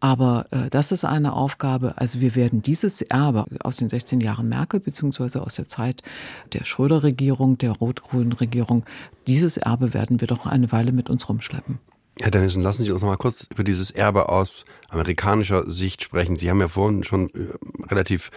[0.00, 4.48] Aber äh, das ist eine Aufgabe, also wir werden dieses Erbe aus den 16 Jahren
[4.48, 6.02] Merkel beziehungsweise aus der Zeit
[6.52, 8.84] der Schröder-Regierung, der rot-grünen Regierung,
[9.26, 11.78] dieses Erbe werden wir doch eine Weile mit uns rumschleppen.
[12.20, 16.36] Herr Dennison, lassen Sie uns noch mal kurz über dieses Erbe aus amerikanischer Sicht sprechen.
[16.36, 18.30] Sie haben ja vorhin schon äh, relativ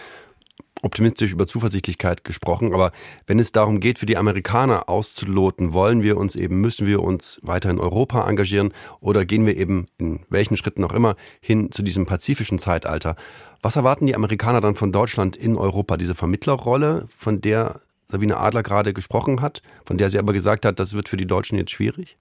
[0.82, 2.92] optimistisch über Zuversichtlichkeit gesprochen, aber
[3.26, 7.40] wenn es darum geht, für die Amerikaner auszuloten, wollen wir uns eben, müssen wir uns
[7.42, 11.82] weiter in Europa engagieren oder gehen wir eben in welchen Schritten auch immer hin zu
[11.82, 13.16] diesem pazifischen Zeitalter?
[13.62, 15.96] Was erwarten die Amerikaner dann von Deutschland in Europa?
[15.96, 20.78] Diese Vermittlerrolle, von der Sabine Adler gerade gesprochen hat, von der sie aber gesagt hat,
[20.78, 22.18] das wird für die Deutschen jetzt schwierig?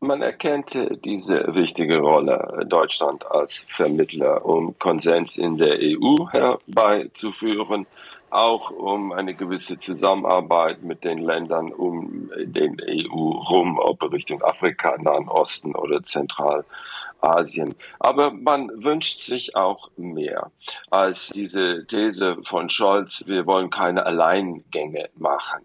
[0.00, 7.84] Man erkennt diese wichtige Rolle Deutschland als Vermittler, um Konsens in der EU herbeizuführen,
[8.30, 14.96] auch um eine gewisse Zusammenarbeit mit den Ländern um den EU rum, ob Richtung Afrika,
[14.98, 17.74] Nahen Osten oder Zentralasien.
[17.98, 20.52] Aber man wünscht sich auch mehr
[20.90, 25.64] als diese These von Scholz, wir wollen keine Alleingänge machen.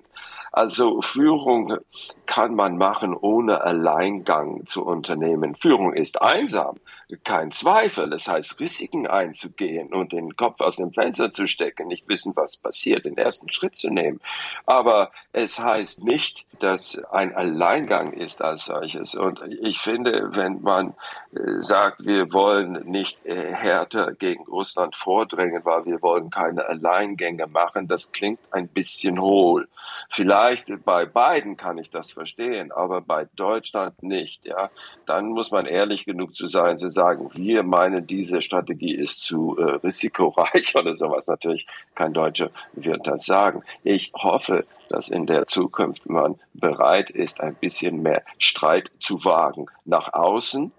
[0.53, 1.79] Also Führung
[2.27, 5.55] kann man machen, ohne Alleingang zu unternehmen.
[5.55, 6.77] Führung ist einsam,
[7.23, 8.11] kein Zweifel.
[8.11, 12.57] Das heißt, Risiken einzugehen und den Kopf aus dem Fenster zu stecken, nicht wissen, was
[12.57, 14.21] passiert, den ersten Schritt zu nehmen.
[14.67, 19.15] Aber es heißt nicht, dass ein Alleingang ist als solches.
[19.15, 20.93] Und ich finde, wenn man
[21.33, 27.47] äh, sagt, wir wollen nicht äh, härter gegen Russland vordrängen, weil wir wollen keine Alleingänge
[27.47, 29.67] machen, das klingt ein bisschen hohl.
[30.09, 34.45] Vielleicht bei beiden kann ich das verstehen, aber bei Deutschland nicht.
[34.45, 34.69] Ja,
[35.05, 39.57] dann muss man ehrlich genug zu sein, zu sagen, wir meinen, diese Strategie ist zu
[39.57, 41.27] äh, risikoreich oder sowas.
[41.27, 43.63] Natürlich kein Deutscher wird das sagen.
[43.83, 49.67] Ich hoffe, dass in der Zukunft man bereit ist, ein bisschen mehr Streit zu wagen
[49.85, 50.71] nach außen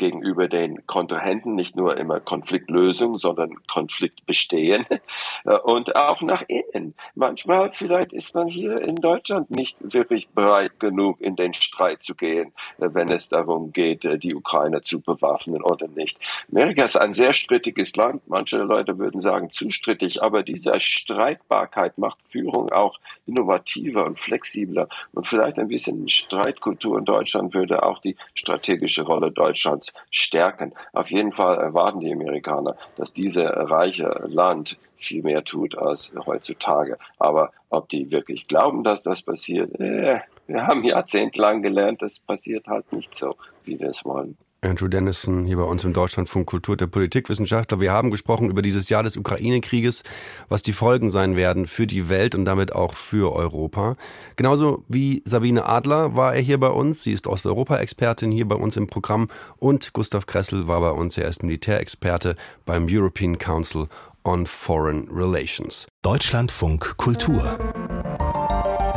[0.00, 4.86] gegenüber den Kontrahenten nicht nur immer Konfliktlösung, sondern Konflikt bestehen
[5.64, 6.94] und auch nach innen.
[7.14, 12.14] Manchmal vielleicht ist man hier in Deutschland nicht wirklich bereit genug, in den Streit zu
[12.14, 16.18] gehen, wenn es darum geht, äh, die Ukraine zu bewaffnen oder nicht.
[16.50, 18.22] Amerika ist ein sehr strittiges Land.
[18.26, 24.88] Manche Leute würden sagen zu strittig, aber diese Streitbarkeit macht Führung auch innovativer und flexibler
[25.12, 30.72] und vielleicht ein bisschen Streitkultur in Deutschland würde auch die strategische Rolle Deutschlands stärken.
[30.92, 36.98] Auf jeden Fall erwarten die Amerikaner, dass dieses reiche Land viel mehr tut als heutzutage.
[37.18, 42.66] Aber ob die wirklich glauben, dass das passiert, äh, wir haben jahrzehntelang gelernt, das passiert
[42.66, 44.36] halt nicht so, wie wir es wollen.
[44.62, 47.80] Andrew Dennison hier bei uns im Deutschlandfunk Kultur der Politikwissenschaftler.
[47.80, 50.02] Wir haben gesprochen über dieses Jahr des Ukraine-Krieges,
[50.48, 53.94] was die Folgen sein werden für die Welt und damit auch für Europa.
[54.36, 57.02] Genauso wie Sabine Adler war er hier bei uns.
[57.02, 61.16] Sie ist Osteuropa-Expertin hier bei uns im Programm und Gustav Kressel war bei uns.
[61.16, 62.36] Er ist Militärexperte
[62.66, 63.86] beim European Council
[64.24, 65.86] on Foreign Relations.
[66.02, 67.58] Deutschlandfunk Kultur.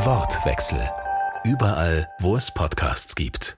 [0.04, 0.90] Wortwechsel.
[1.46, 3.58] Überall, wo es Podcasts gibt